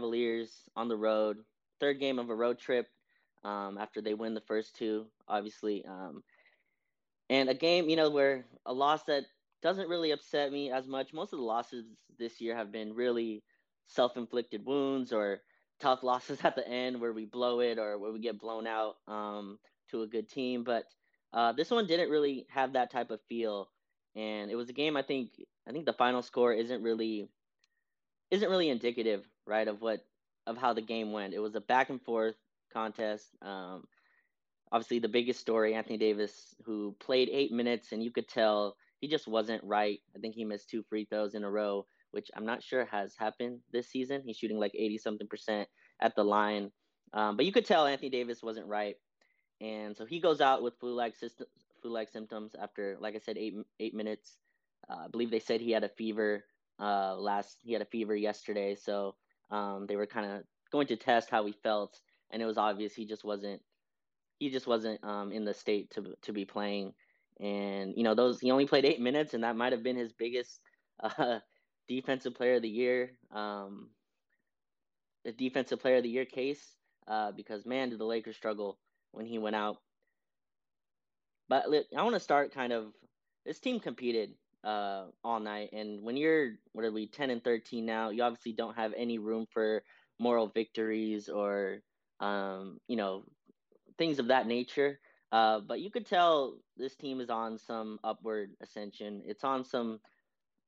Cavaliers 0.00 0.50
on 0.76 0.88
the 0.88 0.96
road, 0.96 1.36
third 1.78 2.00
game 2.00 2.18
of 2.18 2.30
a 2.30 2.34
road 2.34 2.58
trip 2.58 2.86
um, 3.44 3.76
after 3.78 4.00
they 4.00 4.14
win 4.14 4.32
the 4.32 4.40
first 4.40 4.74
two, 4.74 5.04
obviously. 5.28 5.84
Um, 5.84 6.22
and 7.28 7.50
a 7.50 7.54
game, 7.54 7.90
you 7.90 7.96
know, 7.96 8.08
where 8.08 8.46
a 8.64 8.72
loss 8.72 9.02
that 9.04 9.24
doesn't 9.62 9.90
really 9.90 10.12
upset 10.12 10.52
me 10.52 10.72
as 10.72 10.86
much. 10.86 11.12
Most 11.12 11.34
of 11.34 11.38
the 11.38 11.44
losses 11.44 11.84
this 12.18 12.40
year 12.40 12.56
have 12.56 12.72
been 12.72 12.94
really 12.94 13.42
self 13.88 14.16
inflicted 14.16 14.64
wounds 14.64 15.12
or 15.12 15.42
tough 15.80 16.02
losses 16.02 16.38
at 16.44 16.56
the 16.56 16.66
end 16.66 16.98
where 16.98 17.12
we 17.12 17.26
blow 17.26 17.60
it 17.60 17.78
or 17.78 17.98
where 17.98 18.10
we 18.10 18.20
get 18.20 18.40
blown 18.40 18.66
out 18.66 18.96
um, 19.06 19.58
to 19.90 20.00
a 20.00 20.06
good 20.06 20.30
team. 20.30 20.64
But 20.64 20.84
uh, 21.34 21.52
this 21.52 21.70
one 21.70 21.86
didn't 21.86 22.08
really 22.08 22.46
have 22.48 22.72
that 22.72 22.90
type 22.90 23.10
of 23.10 23.20
feel. 23.28 23.68
And 24.16 24.50
it 24.50 24.56
was 24.56 24.70
a 24.70 24.72
game 24.72 24.96
I 24.96 25.02
think 25.02 25.32
I 25.68 25.72
think 25.72 25.84
the 25.84 25.92
final 25.92 26.22
score 26.22 26.54
isn't 26.54 26.82
really 26.82 27.28
isn't 28.30 28.48
really 28.48 28.70
indicative, 28.70 29.24
right, 29.46 29.66
of 29.68 29.80
what 29.80 30.04
of 30.46 30.56
how 30.56 30.72
the 30.72 30.82
game 30.82 31.12
went. 31.12 31.34
It 31.34 31.38
was 31.38 31.54
a 31.54 31.60
back 31.60 31.90
and 31.90 32.02
forth 32.02 32.36
contest. 32.72 33.26
Um, 33.42 33.84
obviously, 34.72 34.98
the 34.98 35.08
biggest 35.08 35.40
story, 35.40 35.74
Anthony 35.74 35.98
Davis, 35.98 36.54
who 36.64 36.94
played 37.00 37.28
eight 37.30 37.52
minutes, 37.52 37.92
and 37.92 38.02
you 38.02 38.10
could 38.10 38.28
tell 38.28 38.76
he 39.00 39.08
just 39.08 39.28
wasn't 39.28 39.64
right. 39.64 40.00
I 40.14 40.18
think 40.18 40.34
he 40.34 40.44
missed 40.44 40.70
two 40.70 40.82
free 40.88 41.06
throws 41.06 41.34
in 41.34 41.44
a 41.44 41.50
row, 41.50 41.86
which 42.10 42.30
I'm 42.34 42.46
not 42.46 42.62
sure 42.62 42.84
has 42.86 43.14
happened 43.16 43.60
this 43.72 43.88
season. 43.88 44.22
He's 44.24 44.36
shooting 44.36 44.58
like 44.58 44.72
80 44.74 44.98
something 44.98 45.28
percent 45.28 45.68
at 46.00 46.14
the 46.16 46.24
line, 46.24 46.70
um, 47.12 47.36
but 47.36 47.46
you 47.46 47.52
could 47.52 47.66
tell 47.66 47.86
Anthony 47.86 48.10
Davis 48.10 48.42
wasn't 48.42 48.66
right, 48.66 48.96
and 49.60 49.96
so 49.96 50.04
he 50.06 50.20
goes 50.20 50.40
out 50.40 50.62
with 50.62 50.78
flu-like 50.80 51.16
system, 51.16 51.46
flu-like 51.82 52.10
symptoms 52.10 52.54
after, 52.60 52.96
like 53.00 53.14
I 53.14 53.18
said, 53.18 53.36
eight 53.36 53.54
eight 53.78 53.94
minutes. 53.94 54.38
Uh, 54.88 55.04
I 55.04 55.08
believe 55.08 55.30
they 55.30 55.40
said 55.40 55.60
he 55.60 55.72
had 55.72 55.84
a 55.84 55.88
fever 55.88 56.44
uh, 56.80 57.14
last. 57.16 57.58
He 57.62 57.72
had 57.72 57.82
a 57.82 57.86
fever 57.86 58.16
yesterday, 58.16 58.74
so 58.74 59.14
um, 59.50 59.86
they 59.86 59.96
were 59.96 60.06
kind 60.06 60.30
of 60.30 60.42
going 60.72 60.86
to 60.88 60.96
test 60.96 61.30
how 61.30 61.44
he 61.46 61.52
felt, 61.52 61.98
and 62.30 62.42
it 62.42 62.46
was 62.46 62.58
obvious 62.58 62.94
he 62.94 63.06
just 63.06 63.24
wasn't 63.24 63.60
he 64.38 64.50
just 64.50 64.66
wasn't 64.66 65.02
um, 65.04 65.32
in 65.32 65.44
the 65.44 65.54
state 65.54 65.90
to 65.92 66.14
to 66.22 66.32
be 66.32 66.44
playing. 66.44 66.94
And 67.40 67.94
you 67.96 68.02
know, 68.02 68.14
those 68.14 68.40
he 68.40 68.50
only 68.50 68.66
played 68.66 68.84
eight 68.84 69.00
minutes, 69.00 69.34
and 69.34 69.44
that 69.44 69.56
might 69.56 69.72
have 69.72 69.82
been 69.82 69.96
his 69.96 70.12
biggest 70.12 70.60
uh, 71.02 71.40
defensive 71.88 72.34
player 72.34 72.56
of 72.56 72.62
the 72.62 72.68
year, 72.68 73.12
um, 73.32 73.90
the 75.24 75.32
defensive 75.32 75.80
player 75.80 75.96
of 75.96 76.02
the 76.02 76.08
year 76.10 76.24
case. 76.24 76.76
Uh, 77.08 77.32
because 77.32 77.66
man, 77.66 77.90
did 77.90 77.98
the 77.98 78.04
Lakers 78.04 78.36
struggle 78.36 78.78
when 79.10 79.26
he 79.26 79.38
went 79.38 79.56
out. 79.56 79.78
But 81.48 81.64
I 81.96 82.02
want 82.02 82.14
to 82.14 82.20
start 82.20 82.54
kind 82.54 82.72
of 82.72 82.92
this 83.44 83.58
team 83.58 83.80
competed 83.80 84.34
uh, 84.64 85.06
all 85.24 85.40
night, 85.40 85.70
and 85.72 86.02
when 86.02 86.16
you're 86.16 86.52
what 86.72 86.84
are 86.84 86.92
we 86.92 87.06
ten 87.06 87.30
and 87.30 87.42
thirteen 87.42 87.86
now, 87.86 88.10
you 88.10 88.22
obviously 88.22 88.52
don't 88.52 88.76
have 88.76 88.92
any 88.96 89.18
room 89.18 89.46
for 89.52 89.82
moral 90.18 90.48
victories 90.48 91.28
or 91.28 91.80
um, 92.20 92.78
you 92.86 92.96
know 92.96 93.24
things 93.98 94.18
of 94.18 94.28
that 94.28 94.46
nature. 94.46 94.98
Uh, 95.32 95.60
but 95.60 95.80
you 95.80 95.90
could 95.90 96.06
tell 96.06 96.56
this 96.76 96.96
team 96.96 97.20
is 97.20 97.30
on 97.30 97.58
some 97.58 97.98
upward 98.02 98.50
ascension. 98.60 99.22
It's 99.24 99.44
on 99.44 99.64
some 99.64 100.00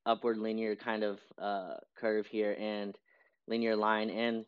upward 0.07 0.39
linear 0.39 0.77
kind 0.77 1.03
of 1.03 1.21
uh, 1.39 1.75
curve 1.97 2.27
here 2.27 2.57
and 2.59 2.97
linear 3.49 3.77
line. 3.77 4.11
And 4.11 4.45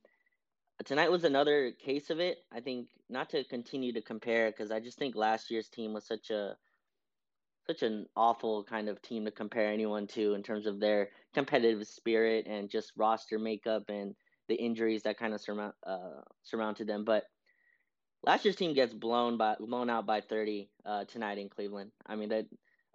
tonight 0.84 1.10
was 1.10 1.24
another 1.24 1.72
case 1.72 2.10
of 2.10 2.20
it. 2.20 2.38
I 2.52 2.60
think 2.60 2.88
not 3.08 3.30
to 3.30 3.44
continue 3.44 3.92
to 3.92 4.02
compare 4.02 4.50
because 4.50 4.70
I 4.70 4.80
just 4.80 4.98
think 4.98 5.16
last 5.16 5.50
year's 5.50 5.68
team 5.68 5.92
was 5.92 6.06
such 6.06 6.30
a 6.30 6.56
such 7.66 7.82
an 7.82 8.06
awful 8.16 8.64
kind 8.64 8.88
of 8.88 9.00
team 9.00 9.24
to 9.24 9.30
compare 9.30 9.72
anyone 9.72 10.06
to 10.08 10.34
in 10.34 10.42
terms 10.42 10.66
of 10.66 10.80
their 10.80 11.10
competitive 11.32 11.86
spirit 11.86 12.46
and 12.46 12.70
just 12.70 12.92
roster 12.96 13.38
makeup 13.38 13.84
and 13.88 14.14
the 14.48 14.54
injuries 14.54 15.02
that 15.02 15.18
kind 15.18 15.32
of 15.32 15.40
surmount, 15.40 15.74
uh, 15.86 16.20
surmounted 16.42 16.86
them. 16.86 17.04
But 17.04 17.24
last 18.22 18.44
year's 18.44 18.56
team 18.56 18.74
gets 18.74 18.92
blown 18.92 19.36
by 19.36 19.56
blown 19.58 19.90
out 19.90 20.06
by 20.06 20.20
30 20.20 20.68
uh, 20.84 21.04
tonight 21.04 21.38
in 21.38 21.48
Cleveland. 21.48 21.92
I 22.06 22.16
mean 22.16 22.28
that 22.30 22.46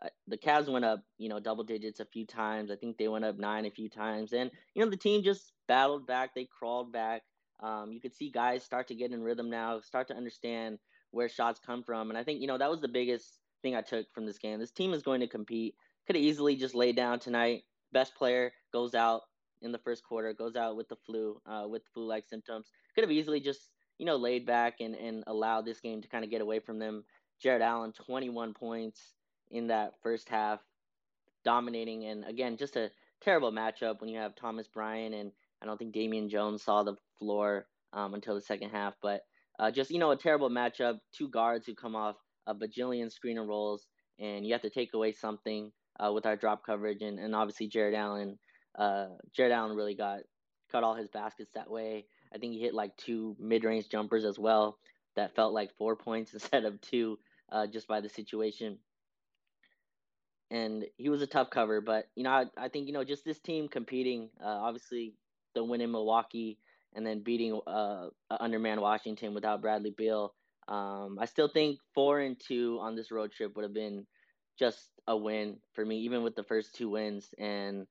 uh, 0.03 0.09
the 0.27 0.37
Cavs 0.37 0.71
went 0.71 0.85
up, 0.85 1.01
you 1.17 1.29
know, 1.29 1.39
double 1.39 1.63
digits 1.63 1.99
a 1.99 2.05
few 2.05 2.25
times. 2.25 2.71
I 2.71 2.75
think 2.75 2.97
they 2.97 3.07
went 3.07 3.25
up 3.25 3.37
nine 3.37 3.65
a 3.65 3.71
few 3.71 3.89
times, 3.89 4.33
and 4.33 4.51
you 4.73 4.83
know 4.83 4.89
the 4.89 4.97
team 4.97 5.23
just 5.23 5.51
battled 5.67 6.07
back. 6.07 6.33
They 6.33 6.47
crawled 6.57 6.91
back. 6.91 7.23
Um, 7.61 7.91
you 7.91 7.99
could 7.99 8.15
see 8.15 8.31
guys 8.31 8.63
start 8.63 8.87
to 8.87 8.95
get 8.95 9.11
in 9.11 9.21
rhythm 9.21 9.49
now, 9.49 9.81
start 9.81 10.07
to 10.07 10.15
understand 10.15 10.79
where 11.11 11.27
shots 11.27 11.59
come 11.65 11.83
from, 11.83 12.09
and 12.09 12.17
I 12.17 12.23
think 12.23 12.41
you 12.41 12.47
know 12.47 12.57
that 12.57 12.69
was 12.69 12.81
the 12.81 12.87
biggest 12.87 13.38
thing 13.61 13.75
I 13.75 13.81
took 13.81 14.11
from 14.13 14.25
this 14.25 14.37
game. 14.37 14.59
This 14.59 14.71
team 14.71 14.93
is 14.93 15.03
going 15.03 15.21
to 15.21 15.27
compete. 15.27 15.75
Could 16.07 16.15
have 16.15 16.25
easily 16.25 16.55
just 16.55 16.75
laid 16.75 16.95
down 16.95 17.19
tonight. 17.19 17.63
Best 17.91 18.15
player 18.15 18.51
goes 18.73 18.95
out 18.95 19.21
in 19.61 19.71
the 19.71 19.77
first 19.79 20.03
quarter, 20.03 20.33
goes 20.33 20.55
out 20.55 20.75
with 20.77 20.87
the 20.87 20.95
flu, 21.05 21.41
uh, 21.45 21.65
with 21.67 21.83
flu-like 21.93 22.27
symptoms. 22.27 22.67
Could 22.95 23.03
have 23.03 23.11
easily 23.11 23.39
just 23.39 23.69
you 23.99 24.05
know, 24.05 24.15
laid 24.15 24.45
back 24.45 24.75
and, 24.79 24.95
and 24.95 25.23
allowed 25.27 25.65
this 25.65 25.81
game 25.81 26.01
to 26.01 26.07
kind 26.07 26.23
of 26.23 26.31
get 26.31 26.41
away 26.41 26.59
from 26.59 26.79
them. 26.79 27.03
Jarrett 27.41 27.61
Allen, 27.61 27.91
21 27.91 28.53
points 28.53 29.13
in 29.51 29.67
that 29.67 29.93
first 30.01 30.29
half, 30.29 30.61
dominating. 31.43 32.05
And 32.05 32.25
again, 32.25 32.57
just 32.57 32.77
a 32.77 32.89
terrible 33.21 33.51
matchup 33.51 33.99
when 33.99 34.09
you 34.09 34.17
have 34.17 34.35
Thomas 34.35 34.67
Bryant 34.67 35.13
and 35.13 35.31
I 35.61 35.65
don't 35.65 35.77
think 35.77 35.93
Damian 35.93 36.29
Jones 36.29 36.63
saw 36.63 36.83
the 36.83 36.95
floor 37.19 37.67
um, 37.91 38.13
until 38.13 38.35
the 38.35 38.41
second 38.41 38.69
half. 38.69 38.93
But 39.01 39.21
uh, 39.59 39.69
just, 39.69 39.91
you 39.91 39.99
know, 39.99 40.11
a 40.11 40.15
terrible 40.17 40.49
matchup. 40.49 40.99
Two 41.13 41.27
guards 41.27 41.65
who 41.65 41.75
come 41.75 41.95
off 41.95 42.15
a 42.49 42.55
bajillion 42.55 43.11
screen 43.11 43.37
and 43.37 43.47
rolls, 43.47 43.85
and 44.19 44.45
you 44.45 44.53
have 44.53 44.63
to 44.63 44.69
take 44.69 44.93
away 44.93 45.13
something 45.13 45.71
uh, 45.99 46.11
with 46.11 46.25
our 46.25 46.35
drop 46.35 46.65
coverage. 46.65 47.01
And, 47.01 47.19
and 47.19 47.35
obviously, 47.35 47.67
Jarrett 47.67 47.95
Allen, 47.95 48.37
uh, 48.77 49.07
Jarrett 49.35 49.53
Allen 49.53 49.75
really 49.75 49.95
got 49.95 50.19
cut 50.71 50.83
all 50.83 50.95
his 50.95 51.07
baskets 51.07 51.51
that 51.53 51.69
way. 51.69 52.05
I 52.33 52.37
think 52.37 52.53
he 52.53 52.59
hit 52.59 52.73
like 52.73 52.95
two 52.97 53.35
mid 53.39 53.63
range 53.63 53.89
jumpers 53.89 54.25
as 54.25 54.37
well 54.37 54.77
that 55.15 55.35
felt 55.35 55.53
like 55.53 55.77
four 55.77 55.95
points 56.07 56.33
instead 56.33 56.65
of 56.65 56.81
two 56.81 57.19
uh, 57.51 57.67
just 57.67 57.87
by 57.87 58.01
the 58.01 58.09
situation. 58.09 58.77
And 60.51 60.85
he 60.97 61.09
was 61.09 61.21
a 61.21 61.27
tough 61.27 61.51
cover, 61.51 61.79
but 61.79 62.07
you 62.15 62.23
know, 62.23 62.31
I, 62.31 62.45
I 62.57 62.69
think 62.69 62.87
you 62.87 62.93
know 62.93 63.03
just 63.03 63.23
this 63.23 63.39
team 63.39 63.67
competing. 63.67 64.29
Uh, 64.43 64.47
obviously, 64.47 65.13
the 65.53 65.63
win 65.63 65.81
in 65.81 65.91
Milwaukee 65.91 66.57
and 66.95 67.05
then 67.05 67.21
beating 67.21 67.59
uh, 67.67 68.07
underman 68.31 68.81
Washington 68.81 69.33
without 69.33 69.61
Bradley 69.61 69.93
Beal. 69.95 70.33
Um, 70.69 71.17
I 71.19 71.25
still 71.25 71.49
think 71.49 71.79
four 71.93 72.19
and 72.19 72.39
two 72.39 72.77
on 72.81 72.95
this 72.95 73.11
road 73.11 73.31
trip 73.31 73.55
would 73.55 73.63
have 73.63 73.73
been 73.73 74.05
just 74.57 74.89
a 75.07 75.17
win 75.17 75.57
for 75.73 75.83
me, 75.83 75.99
even 76.01 76.23
with 76.23 76.35
the 76.35 76.43
first 76.43 76.75
two 76.75 76.89
wins. 76.89 77.27
And 77.37 77.87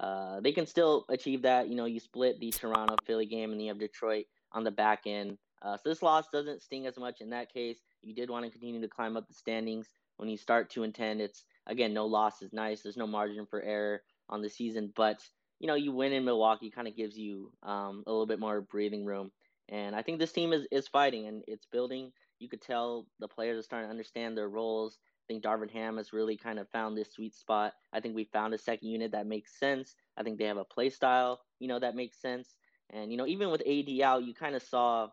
uh, 0.00 0.40
they 0.40 0.52
can 0.52 0.66
still 0.66 1.06
achieve 1.08 1.42
that. 1.42 1.68
You 1.68 1.76
know, 1.76 1.84
you 1.84 2.00
split 2.00 2.40
the 2.40 2.50
Toronto 2.50 2.96
Philly 3.06 3.26
game 3.26 3.52
and 3.52 3.62
you 3.62 3.68
have 3.68 3.78
Detroit 3.78 4.26
on 4.52 4.64
the 4.64 4.70
back 4.70 5.02
end. 5.06 5.38
Uh, 5.62 5.76
so 5.76 5.88
this 5.88 6.02
loss 6.02 6.28
doesn't 6.32 6.62
sting 6.62 6.86
as 6.86 6.98
much 6.98 7.20
in 7.20 7.30
that 7.30 7.52
case. 7.52 7.78
You 8.02 8.14
did 8.14 8.28
want 8.28 8.44
to 8.44 8.50
continue 8.50 8.80
to 8.80 8.88
climb 8.88 9.16
up 9.16 9.26
the 9.28 9.34
standings. 9.34 9.88
When 10.16 10.28
you 10.28 10.36
start 10.36 10.70
two 10.70 10.82
and 10.82 10.94
ten, 10.94 11.20
it's 11.20 11.44
again 11.66 11.92
no 11.92 12.06
loss 12.06 12.42
is 12.42 12.52
nice. 12.52 12.82
There's 12.82 12.96
no 12.96 13.06
margin 13.06 13.46
for 13.46 13.62
error 13.62 14.02
on 14.28 14.42
the 14.42 14.48
season, 14.48 14.92
but 14.96 15.20
you 15.60 15.66
know 15.66 15.74
you 15.74 15.92
win 15.92 16.12
in 16.12 16.24
Milwaukee 16.24 16.70
kind 16.70 16.88
of 16.88 16.96
gives 16.96 17.18
you 17.18 17.52
um, 17.62 18.02
a 18.06 18.10
little 18.10 18.26
bit 18.26 18.40
more 18.40 18.60
breathing 18.60 19.04
room. 19.04 19.30
And 19.68 19.96
I 19.96 20.02
think 20.02 20.18
this 20.18 20.32
team 20.32 20.52
is 20.52 20.66
is 20.70 20.88
fighting 20.88 21.26
and 21.26 21.42
it's 21.48 21.66
building. 21.66 22.12
You 22.38 22.48
could 22.48 22.62
tell 22.62 23.06
the 23.18 23.28
players 23.28 23.58
are 23.58 23.62
starting 23.62 23.88
to 23.88 23.90
understand 23.90 24.36
their 24.36 24.48
roles. 24.48 24.98
I 25.00 25.32
think 25.32 25.42
Darvin 25.42 25.70
Ham 25.72 25.96
has 25.96 26.12
really 26.12 26.36
kind 26.36 26.58
of 26.58 26.68
found 26.68 26.96
this 26.96 27.12
sweet 27.12 27.34
spot. 27.34 27.72
I 27.92 28.00
think 28.00 28.14
we 28.14 28.24
found 28.24 28.54
a 28.54 28.58
second 28.58 28.88
unit 28.88 29.12
that 29.12 29.26
makes 29.26 29.58
sense. 29.58 29.96
I 30.16 30.22
think 30.22 30.38
they 30.38 30.44
have 30.44 30.56
a 30.56 30.64
play 30.64 30.90
style, 30.90 31.40
you 31.58 31.66
know, 31.66 31.80
that 31.80 31.96
makes 31.96 32.20
sense. 32.20 32.54
And 32.90 33.10
you 33.10 33.16
know, 33.16 33.26
even 33.26 33.50
with 33.50 33.62
AD 33.62 34.00
out, 34.02 34.24
you 34.24 34.34
kind 34.34 34.54
of 34.54 34.62
saw, 34.62 35.08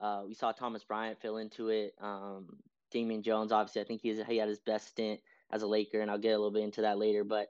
uh, 0.00 0.22
we 0.28 0.34
saw 0.34 0.52
Thomas 0.52 0.84
Bryant 0.84 1.20
fill 1.20 1.38
into 1.38 1.70
it. 1.70 1.94
Um, 2.00 2.58
Damian 2.92 3.22
Jones, 3.22 3.50
obviously, 3.50 3.82
I 3.82 3.84
think 3.84 4.00
he's 4.00 4.24
he 4.28 4.36
had 4.36 4.48
his 4.48 4.60
best 4.60 4.88
stint 4.88 5.20
as 5.50 5.62
a 5.62 5.66
Laker, 5.66 6.00
and 6.00 6.10
I'll 6.10 6.18
get 6.18 6.34
a 6.34 6.38
little 6.38 6.52
bit 6.52 6.62
into 6.62 6.82
that 6.82 6.98
later. 6.98 7.24
But 7.24 7.48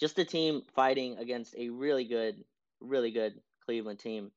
just 0.00 0.16
the 0.16 0.24
team 0.24 0.62
fighting 0.74 1.18
against 1.18 1.54
a 1.56 1.68
really 1.68 2.04
good, 2.04 2.44
really 2.80 3.10
good 3.10 3.40
Cleveland 3.64 3.98
team. 3.98 4.30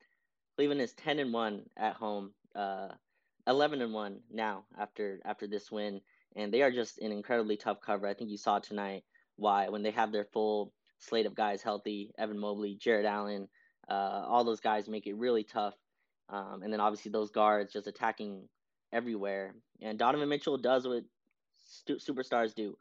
Cleveland 0.60 0.82
is 0.82 0.92
ten 0.92 1.20
and 1.20 1.32
one 1.32 1.62
at 1.78 1.94
home, 1.94 2.34
uh, 2.54 2.90
eleven 3.48 3.82
and 3.82 3.94
one 3.94 4.20
now 4.30 4.66
after 4.78 5.22
after 5.24 5.48
this 5.48 5.72
win 5.72 6.02
and 6.36 6.54
they 6.54 6.62
are 6.62 6.70
just 6.70 7.00
an 7.00 7.14
incredibly 7.14 7.56
tough 7.56 7.80
cover. 7.80 8.06
I 8.06 8.14
think 8.14 8.30
you 8.30 8.38
saw 8.38 8.60
tonight 8.60 9.04
why 9.38 9.70
when 9.70 9.84
they 9.84 9.92
have 9.92 10.12
their 10.12 10.26
full 10.26 10.74
slate 10.98 11.26
of 11.26 11.34
guys 11.34 11.62
healthy, 11.62 12.12
Evan 12.18 12.38
Mobley, 12.38 12.76
Jarrett 12.76 13.06
Allen, 13.06 13.48
uh, 13.90 14.26
all 14.28 14.44
those 14.44 14.60
guys 14.60 14.90
make 14.90 15.08
it 15.08 15.16
really 15.16 15.46
tough. 15.46 15.76
Um, 16.28 16.62
and 16.62 16.74
then 16.74 16.82
obviously 16.82 17.12
those 17.12 17.32
guards 17.32 17.72
just 17.72 17.88
attacking 17.88 18.50
everywhere. 18.92 19.56
And 19.82 19.98
Donovan 19.98 20.28
Mitchell 20.28 20.58
does 20.58 20.86
what 20.86 21.04
stu- 21.56 21.98
superstars 21.98 22.54
do. 22.54 22.78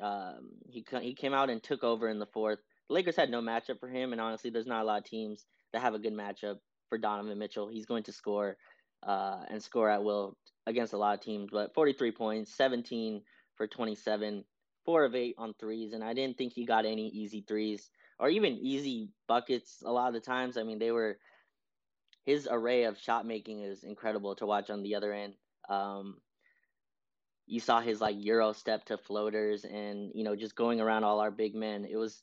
Um, 0.00 0.50
he 0.68 0.84
he 1.02 1.14
came 1.14 1.34
out 1.34 1.50
and 1.50 1.60
took 1.60 1.82
over 1.82 2.08
in 2.08 2.20
the 2.20 2.26
fourth. 2.26 2.60
The 2.86 2.94
Lakers 2.94 3.16
had 3.16 3.28
no 3.28 3.42
matchup 3.42 3.80
for 3.80 3.88
him, 3.88 4.12
and 4.12 4.20
honestly, 4.20 4.50
there's 4.50 4.66
not 4.66 4.82
a 4.82 4.84
lot 4.84 4.98
of 4.98 5.04
teams 5.04 5.44
that 5.72 5.82
have 5.82 5.94
a 5.94 5.98
good 5.98 6.14
matchup 6.14 6.58
for 6.88 6.98
Donovan 6.98 7.38
Mitchell. 7.38 7.68
He's 7.68 7.86
going 7.86 8.04
to 8.04 8.12
score 8.12 8.56
uh, 9.02 9.44
and 9.48 9.62
score 9.62 9.90
at 9.90 10.02
will 10.02 10.36
against 10.66 10.92
a 10.92 10.98
lot 10.98 11.14
of 11.14 11.24
teams, 11.24 11.48
but 11.50 11.74
43 11.74 12.12
points, 12.12 12.54
17 12.54 13.22
for 13.56 13.66
27, 13.66 14.44
four 14.84 15.04
of 15.04 15.14
eight 15.14 15.34
on 15.38 15.54
threes, 15.58 15.92
and 15.92 16.04
I 16.04 16.14
didn't 16.14 16.38
think 16.38 16.52
he 16.52 16.64
got 16.64 16.84
any 16.84 17.08
easy 17.08 17.44
threes 17.46 17.90
or 18.18 18.28
even 18.28 18.54
easy 18.54 19.10
buckets 19.26 19.82
a 19.84 19.92
lot 19.92 20.08
of 20.08 20.14
the 20.14 20.20
times. 20.20 20.56
I 20.56 20.62
mean, 20.62 20.78
they 20.78 20.90
were 20.90 21.18
his 22.24 22.48
array 22.50 22.84
of 22.84 22.98
shot 22.98 23.26
making 23.26 23.60
is 23.60 23.84
incredible 23.84 24.34
to 24.36 24.46
watch 24.46 24.68
on 24.70 24.82
the 24.82 24.96
other 24.96 25.12
end. 25.12 25.34
Um, 25.68 26.18
you 27.46 27.60
saw 27.60 27.80
his 27.80 28.00
like 28.00 28.16
euro 28.18 28.52
step 28.52 28.84
to 28.86 28.98
floaters 28.98 29.64
and 29.64 30.12
you 30.14 30.24
know 30.24 30.36
just 30.36 30.54
going 30.54 30.80
around 30.80 31.04
all 31.04 31.20
our 31.20 31.30
big 31.30 31.54
men. 31.54 31.86
It 31.90 31.96
was 31.96 32.22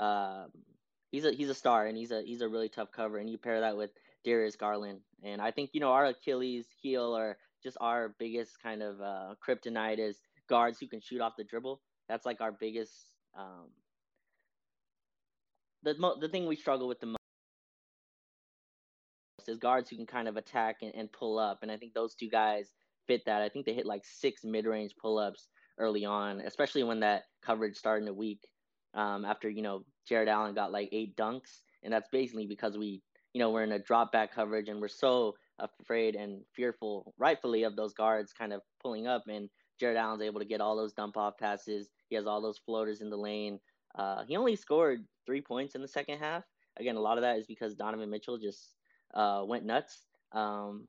uh, 0.00 0.46
he's 1.10 1.26
a 1.26 1.32
he's 1.32 1.50
a 1.50 1.54
star 1.54 1.86
and 1.86 1.96
he's 1.96 2.10
a 2.10 2.22
he's 2.22 2.40
a 2.40 2.48
really 2.48 2.70
tough 2.70 2.90
cover 2.90 3.18
and 3.18 3.28
you 3.28 3.36
pair 3.36 3.60
that 3.60 3.76
with 3.76 3.90
Darius 4.24 4.56
Garland 4.56 5.00
and 5.22 5.40
I 5.40 5.50
think 5.50 5.70
you 5.72 5.80
know 5.80 5.92
our 5.92 6.06
Achilles 6.06 6.66
heel 6.80 7.16
or 7.16 7.36
just 7.62 7.76
our 7.80 8.14
biggest 8.18 8.60
kind 8.62 8.82
of 8.82 9.00
uh, 9.00 9.34
kryptonite 9.46 9.98
is 9.98 10.20
guards 10.48 10.78
who 10.78 10.88
can 10.88 11.00
shoot 11.00 11.20
off 11.20 11.34
the 11.38 11.44
dribble. 11.44 11.80
That's 12.08 12.26
like 12.26 12.40
our 12.40 12.52
biggest 12.52 12.92
um, 13.38 13.70
the 15.82 15.94
mo- 15.98 16.18
the 16.20 16.28
thing 16.28 16.46
we 16.46 16.56
struggle 16.56 16.88
with 16.88 17.00
the 17.00 17.06
most 17.06 17.18
is 19.46 19.58
guards 19.58 19.90
who 19.90 19.96
can 19.96 20.06
kind 20.06 20.28
of 20.28 20.36
attack 20.36 20.76
and, 20.82 20.94
and 20.94 21.10
pull 21.12 21.38
up 21.38 21.60
and 21.62 21.70
I 21.70 21.76
think 21.76 21.94
those 21.94 22.14
two 22.14 22.28
guys 22.28 22.72
fit 23.06 23.24
that. 23.26 23.42
I 23.42 23.48
think 23.48 23.66
they 23.66 23.74
hit 23.74 23.86
like 23.86 24.04
six 24.04 24.44
mid 24.44 24.66
range 24.66 24.94
pull 25.00 25.18
ups 25.18 25.48
early 25.78 26.04
on, 26.04 26.40
especially 26.40 26.82
when 26.82 27.00
that 27.00 27.24
coverage 27.44 27.76
started 27.76 28.04
in 28.04 28.08
a 28.08 28.14
week. 28.14 28.40
Um, 28.94 29.24
after 29.24 29.48
you 29.48 29.62
know 29.62 29.84
Jarrett 30.06 30.28
Allen 30.28 30.54
got 30.54 30.72
like 30.72 30.90
eight 30.92 31.16
dunks, 31.16 31.60
and 31.82 31.92
that's 31.92 32.08
basically 32.10 32.46
because 32.46 32.76
we 32.76 33.02
you 33.32 33.38
know 33.38 33.50
we're 33.50 33.64
in 33.64 33.72
a 33.72 33.78
drop 33.78 34.12
back 34.12 34.34
coverage 34.34 34.68
and 34.68 34.80
we're 34.80 34.88
so 34.88 35.34
afraid 35.58 36.14
and 36.14 36.42
fearful, 36.54 37.14
rightfully, 37.18 37.62
of 37.62 37.76
those 37.76 37.94
guards 37.94 38.32
kind 38.32 38.52
of 38.52 38.62
pulling 38.82 39.06
up. 39.06 39.24
And 39.28 39.48
Jarrett 39.78 39.96
Allen's 39.96 40.22
able 40.22 40.40
to 40.40 40.46
get 40.46 40.60
all 40.60 40.76
those 40.76 40.92
dump 40.92 41.16
off 41.16 41.38
passes. 41.38 41.88
He 42.08 42.16
has 42.16 42.26
all 42.26 42.40
those 42.40 42.58
floaters 42.58 43.00
in 43.00 43.10
the 43.10 43.16
lane. 43.16 43.58
Uh, 43.94 44.24
he 44.26 44.36
only 44.36 44.56
scored 44.56 45.04
three 45.26 45.40
points 45.40 45.74
in 45.74 45.82
the 45.82 45.88
second 45.88 46.18
half. 46.18 46.44
Again, 46.78 46.96
a 46.96 47.00
lot 47.00 47.18
of 47.18 47.22
that 47.22 47.38
is 47.38 47.46
because 47.46 47.74
Donovan 47.74 48.10
Mitchell 48.10 48.38
just 48.38 48.74
uh, 49.14 49.42
went 49.46 49.64
nuts. 49.64 50.02
Um, 50.32 50.86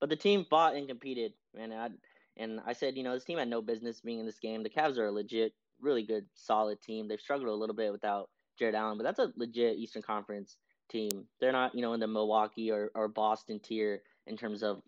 but 0.00 0.08
the 0.08 0.16
team 0.16 0.46
fought 0.48 0.76
and 0.76 0.88
competed, 0.88 1.32
and 1.58 1.72
I 1.72 1.88
and 2.36 2.60
I 2.66 2.72
said, 2.72 2.96
you 2.96 3.02
know, 3.02 3.14
this 3.14 3.24
team 3.24 3.38
had 3.38 3.48
no 3.48 3.62
business 3.62 4.00
being 4.00 4.20
in 4.20 4.26
this 4.26 4.38
game. 4.38 4.62
The 4.62 4.70
Cavs 4.70 4.98
are 4.98 5.06
a 5.06 5.12
legit, 5.12 5.52
really 5.80 6.02
good, 6.02 6.26
solid 6.34 6.80
team. 6.82 7.08
They've 7.08 7.20
struggled 7.20 7.48
a 7.48 7.54
little 7.54 7.74
bit 7.74 7.92
without 7.92 8.28
Jarrett 8.58 8.74
Allen, 8.74 8.98
but 8.98 9.04
that's 9.04 9.18
a 9.18 9.32
legit 9.36 9.76
Eastern 9.76 10.02
Conference 10.02 10.56
team. 10.94 11.26
They're 11.40 11.52
not, 11.52 11.74
you 11.74 11.82
know, 11.82 11.92
in 11.92 12.00
the 12.00 12.06
Milwaukee 12.06 12.70
or, 12.70 12.90
or 12.94 13.08
Boston 13.08 13.60
tier 13.60 14.02
in 14.26 14.36
terms 14.36 14.62
of 14.62 14.80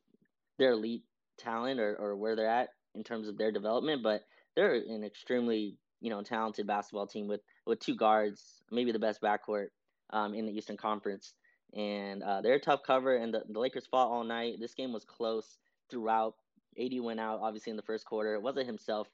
their 0.59 0.73
elite 0.73 1.03
talent 1.39 1.81
or, 1.81 1.97
or 1.97 2.17
where 2.17 2.37
they're 2.37 2.49
at 2.49 2.69
in 2.95 3.05
terms 3.05 3.29
of 3.29 3.37
their 3.37 3.53
development, 3.53 4.03
but 4.03 4.23
they're 4.55 4.75
an 4.75 5.05
extremely, 5.05 5.77
you 6.01 6.11
know, 6.11 6.23
talented 6.23 6.67
basketball 6.67 7.07
team 7.07 7.29
with, 7.29 7.41
with 7.67 7.81
two 7.81 7.95
guards, 7.95 8.63
maybe 8.71 8.93
the 8.93 8.99
best 8.99 9.21
backcourt 9.21 9.67
um, 10.11 10.35
in 10.35 10.47
the 10.47 10.53
Eastern 10.57 10.77
Conference 10.77 11.35
and 11.75 12.23
uh, 12.23 12.41
they're 12.41 12.55
a 12.55 12.61
tough 12.61 12.83
cover. 12.83 13.17
And 13.17 13.33
the, 13.33 13.43
the 13.49 13.61
Lakers 13.61 13.87
fought 13.87 14.09
all 14.09 14.25
night. 14.25 14.55
This 14.59 14.75
game 14.75 14.93
was 14.93 15.05
close 15.05 15.59
throughout. 15.91 16.35
AD 16.79 16.93
went 17.01 17.21
out 17.21 17.41
obviously 17.43 17.71
in 17.71 17.77
the 17.77 17.83
first 17.83 18.05
quarter. 18.05 18.35
It 18.35 18.43
wasn't 18.43 18.67
himself 18.67 19.09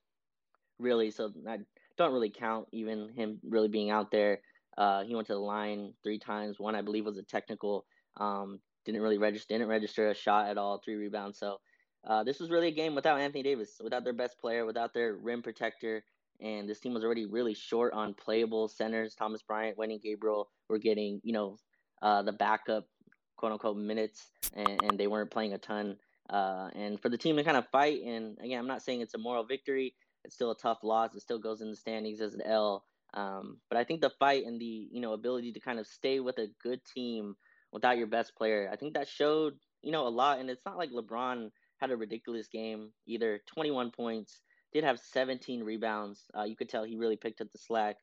really, 0.79 1.11
so 1.11 1.33
I 1.49 1.59
don't 1.97 2.13
really 2.13 2.31
count 2.31 2.69
even 2.73 3.11
him 3.15 3.39
really 3.43 3.69
being 3.69 3.91
out 3.91 4.11
there. 4.11 4.41
Uh, 4.77 5.05
he 5.05 5.15
went 5.15 5.27
to 5.27 5.35
the 5.35 5.39
line 5.39 5.95
three 6.03 6.19
times. 6.19 6.59
One 6.59 6.75
I 6.75 6.83
believe 6.83 7.05
was 7.05 7.19
a 7.19 7.23
technical. 7.23 7.85
Um, 8.17 8.61
didn't 8.85 9.03
really 9.03 9.19
register. 9.19 9.55
Didn't 9.55 9.69
register 9.69 10.11
a 10.11 10.15
shot 10.15 10.49
at 10.49 10.59
all. 10.59 10.79
Three 10.79 10.95
rebounds. 10.95 11.39
So 11.39 11.59
uh, 12.07 12.25
this 12.25 12.41
was 12.41 12.51
really 12.51 12.69
a 12.69 12.73
game 12.73 12.95
without 12.95 13.21
Anthony 13.21 13.43
Davis, 13.43 13.81
without 13.83 14.05
their 14.05 14.13
best 14.13 14.39
player, 14.41 14.65
without 14.67 14.95
their 14.95 15.15
rim 15.15 15.43
protector. 15.43 16.05
And 16.41 16.69
this 16.69 16.81
team 16.81 16.95
was 16.95 17.05
already 17.05 17.27
really 17.27 17.55
short 17.55 17.93
on 17.93 18.15
playable 18.15 18.67
centers. 18.69 19.15
Thomas 19.15 19.43
Bryant, 19.43 19.79
Wenyen 19.79 20.03
Gabriel 20.03 20.49
were 20.69 20.79
getting, 20.79 21.21
you 21.23 21.33
know, 21.33 21.59
uh, 22.01 22.23
the 22.23 22.33
backup 22.33 22.89
quote 23.37 23.53
unquote 23.53 23.77
minutes, 23.77 24.31
and, 24.55 24.83
and 24.83 24.99
they 24.99 25.07
weren't 25.07 25.31
playing 25.31 25.53
a 25.53 25.59
ton. 25.59 25.97
Uh, 26.31 26.71
and 26.75 27.01
for 27.01 27.09
the 27.09 27.19
team 27.19 27.37
to 27.37 27.45
kind 27.45 27.57
of 27.57 27.69
fight, 27.71 28.03
and 28.05 28.39
again, 28.41 28.59
I'm 28.59 28.67
not 28.67 28.83
saying 28.83 29.01
it's 29.01 29.15
a 29.15 29.19
moral 29.19 29.45
victory. 29.45 29.95
It's 30.25 30.35
still 30.35 30.53
a 30.53 30.57
tough 30.57 30.79
loss. 30.83 31.15
It 31.15 31.23
still 31.23 31.39
goes 31.39 31.61
in 31.61 31.71
the 31.71 31.77
standings 31.77 32.21
as 32.21 32.35
an 32.35 32.43
L. 32.43 32.85
Um, 33.15 33.59
but 33.69 33.79
I 33.79 33.85
think 33.85 34.01
the 34.01 34.11
fight 34.11 34.45
and 34.47 34.61
the 34.61 34.89
you 34.91 35.01
know 35.01 35.13
ability 35.13 35.53
to 35.53 35.61
kind 35.61 35.79
of 35.79 35.87
stay 35.87 36.21
with 36.21 36.39
a 36.39 36.49
good 36.63 36.81
team 36.95 37.35
without 37.73 37.99
your 37.99 38.07
best 38.07 38.35
player, 38.37 38.69
I 38.73 38.77
think 38.77 38.95
that 38.95 39.09
showed 39.09 39.55
you 39.83 39.93
know 39.93 40.07
a 40.07 40.11
lot. 40.11 40.39
And 40.39 40.51
it's 40.51 40.65
not 40.65 40.79
like 40.79 40.91
LeBron 40.91 41.51
had 41.79 41.91
a 41.91 41.97
ridiculous 41.97 42.49
game 42.49 42.91
either. 43.07 43.41
21 43.55 43.91
points, 43.91 44.41
did 44.73 44.85
have 44.85 44.99
17 44.99 45.63
rebounds. 45.63 46.21
Uh, 46.37 46.45
you 46.45 46.57
could 46.57 46.69
tell 46.69 46.85
he 46.85 46.97
really 46.97 47.17
picked 47.17 47.41
up 47.41 47.49
the 47.53 47.59
slack 47.59 47.97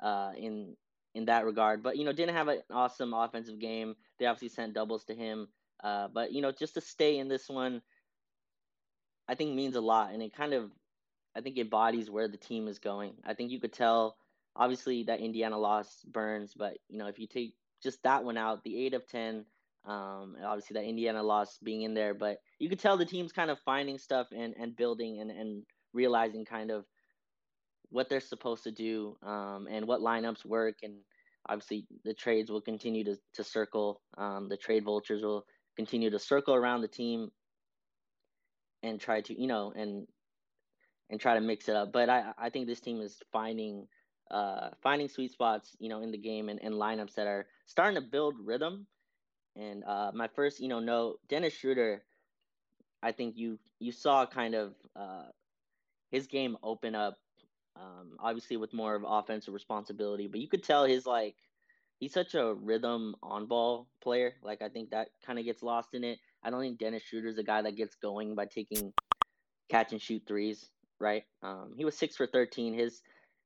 uh, 0.00 0.32
in 0.36 0.74
in 1.14 1.26
that 1.26 1.44
regard. 1.44 1.82
But 1.82 1.96
you 1.96 2.04
know, 2.04 2.12
didn't 2.12 2.36
have 2.36 2.48
an 2.48 2.62
awesome 2.72 3.14
offensive 3.14 3.58
game. 3.58 3.94
They 4.18 4.26
obviously 4.26 4.48
sent 4.48 4.74
doubles 4.74 5.04
to 5.04 5.14
him. 5.14 5.48
Uh, 5.82 6.08
but 6.12 6.32
you 6.32 6.42
know, 6.42 6.52
just 6.52 6.74
to 6.74 6.80
stay 6.80 7.18
in 7.18 7.28
this 7.28 7.48
one, 7.48 7.82
I 9.28 9.34
think 9.34 9.54
means 9.54 9.76
a 9.76 9.80
lot, 9.80 10.12
and 10.12 10.22
it 10.22 10.34
kind 10.34 10.54
of, 10.54 10.70
I 11.36 11.40
think 11.40 11.58
embodies 11.58 12.10
where 12.10 12.28
the 12.28 12.38
team 12.38 12.66
is 12.66 12.78
going. 12.78 13.14
I 13.24 13.34
think 13.34 13.50
you 13.50 13.60
could 13.60 13.72
tell, 13.72 14.16
obviously, 14.58 15.04
that 15.04 15.20
Indiana 15.20 15.56
loss 15.56 16.02
burns, 16.04 16.52
but 16.54 16.76
you 16.88 16.98
know, 16.98 17.06
if 17.06 17.18
you 17.18 17.26
take 17.26 17.54
just 17.82 18.02
that 18.02 18.24
one 18.24 18.36
out, 18.36 18.62
the 18.64 18.84
eight 18.84 18.92
of 18.92 19.06
ten, 19.08 19.46
um, 19.86 20.36
obviously 20.44 20.74
that 20.74 20.84
Indiana 20.84 21.22
loss 21.22 21.58
being 21.62 21.82
in 21.82 21.94
there, 21.94 22.12
but 22.12 22.38
you 22.58 22.68
could 22.68 22.80
tell 22.80 22.98
the 22.98 23.06
team's 23.06 23.32
kind 23.32 23.50
of 23.50 23.58
finding 23.64 23.96
stuff 23.96 24.26
and 24.36 24.54
and 24.60 24.76
building 24.76 25.20
and 25.20 25.30
and 25.30 25.62
realizing 25.94 26.44
kind 26.44 26.70
of 26.70 26.84
what 27.90 28.08
they're 28.08 28.20
supposed 28.20 28.64
to 28.64 28.70
do 28.70 29.16
um, 29.22 29.66
and 29.70 29.86
what 29.86 30.00
lineups 30.00 30.44
work. 30.44 30.76
And 30.82 30.96
obviously, 31.48 31.86
the 32.04 32.14
trades 32.14 32.50
will 32.50 32.60
continue 32.60 33.04
to, 33.04 33.16
to 33.34 33.44
circle. 33.44 34.02
Um, 34.18 34.48
the 34.48 34.56
trade 34.56 34.84
vultures 34.84 35.22
will 35.22 35.46
continue 35.76 36.10
to 36.10 36.18
circle 36.18 36.54
around 36.54 36.82
the 36.82 36.88
team 36.88 37.30
and 38.82 39.00
try 39.00 39.20
to, 39.22 39.40
you 39.40 39.46
know, 39.46 39.72
and 39.74 40.06
and 41.10 41.18
try 41.18 41.34
to 41.34 41.40
mix 41.40 41.68
it 41.68 41.76
up. 41.76 41.90
But 41.92 42.10
I, 42.10 42.32
I 42.36 42.50
think 42.50 42.66
this 42.66 42.80
team 42.80 43.00
is 43.00 43.16
finding 43.32 43.86
uh, 44.30 44.70
finding 44.82 45.08
sweet 45.08 45.32
spots, 45.32 45.76
you 45.78 45.88
know, 45.88 46.02
in 46.02 46.10
the 46.10 46.18
game 46.18 46.48
and, 46.48 46.60
and 46.62 46.74
lineups 46.74 47.14
that 47.14 47.26
are 47.26 47.46
starting 47.66 48.00
to 48.00 48.06
build 48.06 48.34
rhythm. 48.44 48.86
And 49.56 49.82
uh, 49.84 50.12
my 50.14 50.28
first, 50.28 50.60
you 50.60 50.68
know, 50.68 50.80
note, 50.80 51.18
Dennis 51.28 51.54
Schroeder, 51.54 52.02
I 53.02 53.12
think 53.12 53.36
you 53.36 53.58
you 53.78 53.92
saw 53.92 54.26
kind 54.26 54.54
of 54.54 54.74
uh, 54.94 55.26
his 56.10 56.26
game 56.26 56.56
open 56.62 56.94
up 56.94 57.16
um, 57.80 58.16
obviously 58.18 58.56
with 58.56 58.72
more 58.72 58.94
of 58.94 59.04
offensive 59.06 59.54
responsibility. 59.54 60.26
But 60.26 60.40
you 60.40 60.48
could 60.48 60.62
tell 60.62 60.84
his 60.84 61.06
like 61.06 61.36
he's 61.98 62.12
such 62.12 62.34
a 62.34 62.54
rhythm 62.54 63.14
on 63.22 63.46
ball 63.46 63.88
player. 64.02 64.34
Like 64.42 64.62
I 64.62 64.68
think 64.68 64.90
that 64.90 65.08
kind 65.24 65.38
of 65.38 65.44
gets 65.44 65.62
lost 65.62 65.94
in 65.94 66.04
it. 66.04 66.18
I 66.42 66.50
don't 66.50 66.60
think 66.60 66.78
Dennis 66.78 67.02
Schroeder's 67.02 67.38
a 67.38 67.42
guy 67.42 67.62
that 67.62 67.76
gets 67.76 67.94
going 67.96 68.34
by 68.34 68.46
taking 68.46 68.92
catch 69.68 69.92
and 69.92 70.02
shoot 70.02 70.22
threes. 70.26 70.70
Right? 71.00 71.24
Um, 71.42 71.74
he 71.76 71.84
was 71.84 71.96
six 71.96 72.16
for 72.16 72.26
thirteen. 72.26 72.74
His 72.74 73.02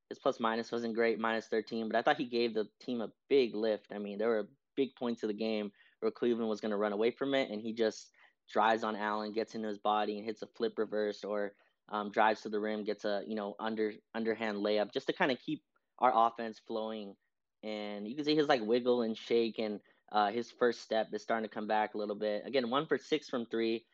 his 0.09 0.19
plus 0.19 0.39
minus 0.39 0.71
wasn't 0.71 0.95
great, 0.95 1.19
minus 1.19 1.47
thirteen. 1.47 1.87
But 1.87 1.97
I 1.97 2.01
thought 2.01 2.17
he 2.17 2.25
gave 2.25 2.53
the 2.53 2.67
team 2.81 3.01
a 3.01 3.11
big 3.29 3.55
lift. 3.55 3.87
I 3.93 3.97
mean, 3.97 4.17
there 4.17 4.29
were 4.29 4.49
big 4.75 4.95
points 4.95 5.23
of 5.23 5.27
the 5.27 5.33
game 5.33 5.71
where 5.99 6.11
Cleveland 6.11 6.49
was 6.49 6.61
going 6.61 6.71
to 6.71 6.77
run 6.77 6.93
away 6.93 7.11
from 7.11 7.33
it, 7.33 7.49
and 7.49 7.61
he 7.61 7.73
just 7.73 8.09
drives 8.51 8.83
on 8.83 8.95
Allen, 8.95 9.31
gets 9.31 9.55
into 9.55 9.67
his 9.67 9.77
body, 9.77 10.17
and 10.17 10.25
hits 10.25 10.41
a 10.41 10.47
flip 10.47 10.73
reverse 10.77 11.23
or 11.23 11.53
um, 11.89 12.11
drives 12.11 12.41
to 12.41 12.49
the 12.49 12.59
rim, 12.59 12.83
gets 12.83 13.05
a 13.05 13.23
you 13.27 13.35
know 13.35 13.55
under 13.59 13.93
underhand 14.13 14.57
layup 14.57 14.93
just 14.93 15.07
to 15.07 15.13
kind 15.13 15.31
of 15.31 15.39
keep 15.39 15.63
our 15.99 16.11
offense 16.15 16.61
flowing. 16.67 17.15
And 17.63 18.07
you 18.07 18.15
can 18.15 18.25
see 18.25 18.35
his 18.35 18.47
like 18.47 18.61
wiggle 18.61 19.03
and 19.03 19.17
shake, 19.17 19.59
and 19.59 19.79
uh, 20.11 20.31
his 20.31 20.51
first 20.51 20.81
step 20.81 21.07
is 21.13 21.21
starting 21.21 21.47
to 21.47 21.53
come 21.53 21.67
back 21.67 21.93
a 21.93 21.97
little 21.97 22.15
bit. 22.15 22.43
Again, 22.45 22.69
one 22.69 22.85
for 22.85 22.97
six 22.97 23.29
from 23.29 23.45
three. 23.45 23.85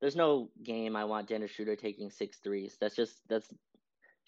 There's 0.00 0.16
no 0.16 0.48
game 0.62 0.96
I 0.96 1.04
want 1.04 1.28
Dennis 1.28 1.50
Schroeder 1.50 1.76
taking 1.76 2.10
six 2.10 2.38
threes. 2.38 2.76
That's 2.80 2.96
just 2.96 3.20
that's 3.28 3.52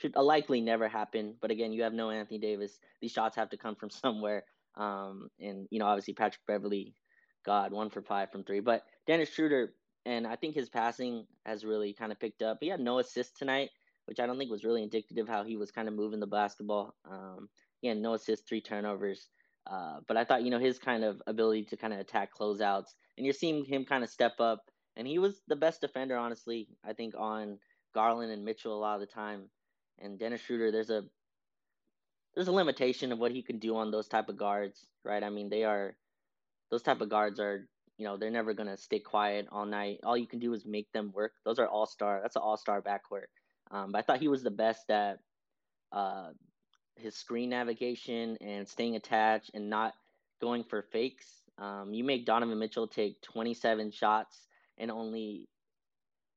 should 0.03 0.17
likely 0.17 0.61
never 0.61 0.89
happen. 0.89 1.37
But 1.41 1.51
again, 1.51 1.73
you 1.73 1.85
have 1.85 1.95
no 1.95 2.11
Anthony 2.11 2.39
Davis. 2.39 2.79
These 3.01 3.13
shots 3.13 3.37
have 3.37 3.51
to 3.51 3.57
come 3.57 3.77
from 3.77 3.91
somewhere. 4.05 4.45
Um, 4.75 5.29
and 5.41 5.69
you 5.71 5.79
know, 5.79 5.87
obviously 5.87 6.15
Patrick 6.15 6.45
Beverley, 6.47 6.95
God, 7.47 7.73
one 7.73 7.91
for 7.91 8.03
five 8.03 8.31
from 8.31 8.45
three. 8.45 8.61
But 8.61 8.83
Dennis 9.07 9.31
Schroeder, 9.31 9.73
and 10.05 10.27
I 10.27 10.37
think 10.37 10.55
his 10.55 10.69
passing 10.69 11.27
has 11.47 11.65
really 11.65 11.93
kind 11.93 12.11
of 12.13 12.19
picked 12.19 12.43
up. 12.43 12.59
He 12.61 12.69
had 12.69 12.81
no 12.81 12.99
assists 12.99 13.39
tonight, 13.39 13.71
which 14.07 14.19
I 14.19 14.27
don't 14.27 14.39
think 14.39 14.51
was 14.51 14.65
really 14.65 14.83
indicative 14.83 15.29
how 15.29 15.45
he 15.45 15.57
was 15.57 15.71
kind 15.71 15.89
of 15.89 15.95
moving 15.95 16.21
the 16.21 16.27
basketball. 16.27 16.95
Um, 17.09 17.49
he 17.81 17.89
had 17.89 17.99
no 17.99 18.15
assists, 18.15 18.49
three 18.49 18.61
turnovers. 18.61 19.29
Uh, 19.71 19.99
but 20.09 20.17
I 20.17 20.25
thought, 20.25 20.43
you 20.43 20.51
know, 20.51 20.59
his 20.59 20.79
kind 20.79 21.05
of 21.05 21.23
ability 21.29 21.65
to 21.67 21.77
kind 21.77 21.93
of 21.93 22.01
attack 22.01 22.31
closeouts, 22.37 22.95
and 23.17 23.25
you're 23.25 23.33
seeing 23.33 23.65
him 23.65 23.85
kind 23.85 24.03
of 24.03 24.11
step 24.11 24.41
up. 24.41 24.65
And 24.97 25.07
he 25.07 25.19
was 25.19 25.41
the 25.47 25.57
best 25.57 25.81
defender, 25.81 26.17
honestly, 26.17 26.69
I 26.85 26.93
think, 26.93 27.15
on 27.17 27.59
Garland 27.95 28.33
and 28.33 28.45
Mitchell 28.45 28.77
a 28.77 28.81
lot 28.81 28.95
of 28.95 29.01
the 29.01 29.07
time. 29.07 29.49
And 29.99 30.19
Dennis 30.19 30.41
Schroeder, 30.41 30.71
there's 30.71 30.91
a 30.91 31.05
there's 32.35 32.49
a 32.49 32.53
limitation 32.53 33.13
of 33.13 33.19
what 33.19 33.33
he 33.33 33.43
can 33.43 33.59
do 33.59 33.77
on 33.77 33.91
those 33.91 34.09
type 34.09 34.29
of 34.29 34.37
guards, 34.37 34.87
right? 35.05 35.23
I 35.23 35.29
mean, 35.31 35.51
they 35.51 35.65
are 35.65 35.95
those 36.71 36.83
type 36.83 37.01
of 37.01 37.09
guards 37.09 37.39
are 37.39 37.69
you 37.99 38.07
know, 38.07 38.17
they're 38.17 38.31
never 38.31 38.55
gonna 38.55 38.77
stay 38.77 38.99
quiet 38.99 39.47
all 39.53 39.67
night. 39.67 40.01
All 40.03 40.17
you 40.17 40.27
can 40.27 40.39
do 40.39 40.55
is 40.55 40.65
make 40.65 40.91
them 40.93 41.13
work. 41.15 41.35
Those 41.45 41.59
are 41.59 41.69
all 41.69 41.87
star. 41.87 42.21
That's 42.23 42.37
an 42.37 42.43
all 42.43 42.57
star 42.57 42.83
backcourt. 42.83 43.27
Um, 43.71 43.93
but 43.93 43.99
I 43.99 44.03
thought 44.03 44.21
he 44.21 44.29
was 44.29 44.43
the 44.43 44.51
best 44.51 44.91
at 44.91 45.19
uh, 45.93 46.31
his 46.97 47.15
screen 47.15 47.51
navigation 47.51 48.37
and 48.41 48.69
staying 48.69 48.97
attached 48.97 49.51
and 49.55 49.71
not 49.71 49.95
going 50.41 50.65
for 50.65 50.83
fakes. 50.83 51.27
Um, 51.59 51.95
you 51.95 52.03
make 52.03 52.27
Donovan 52.27 52.59
Mitchell 52.59 52.89
take 52.89 53.21
27 53.23 53.93
shots 53.93 54.47
and 54.79 54.91
only 54.91 55.49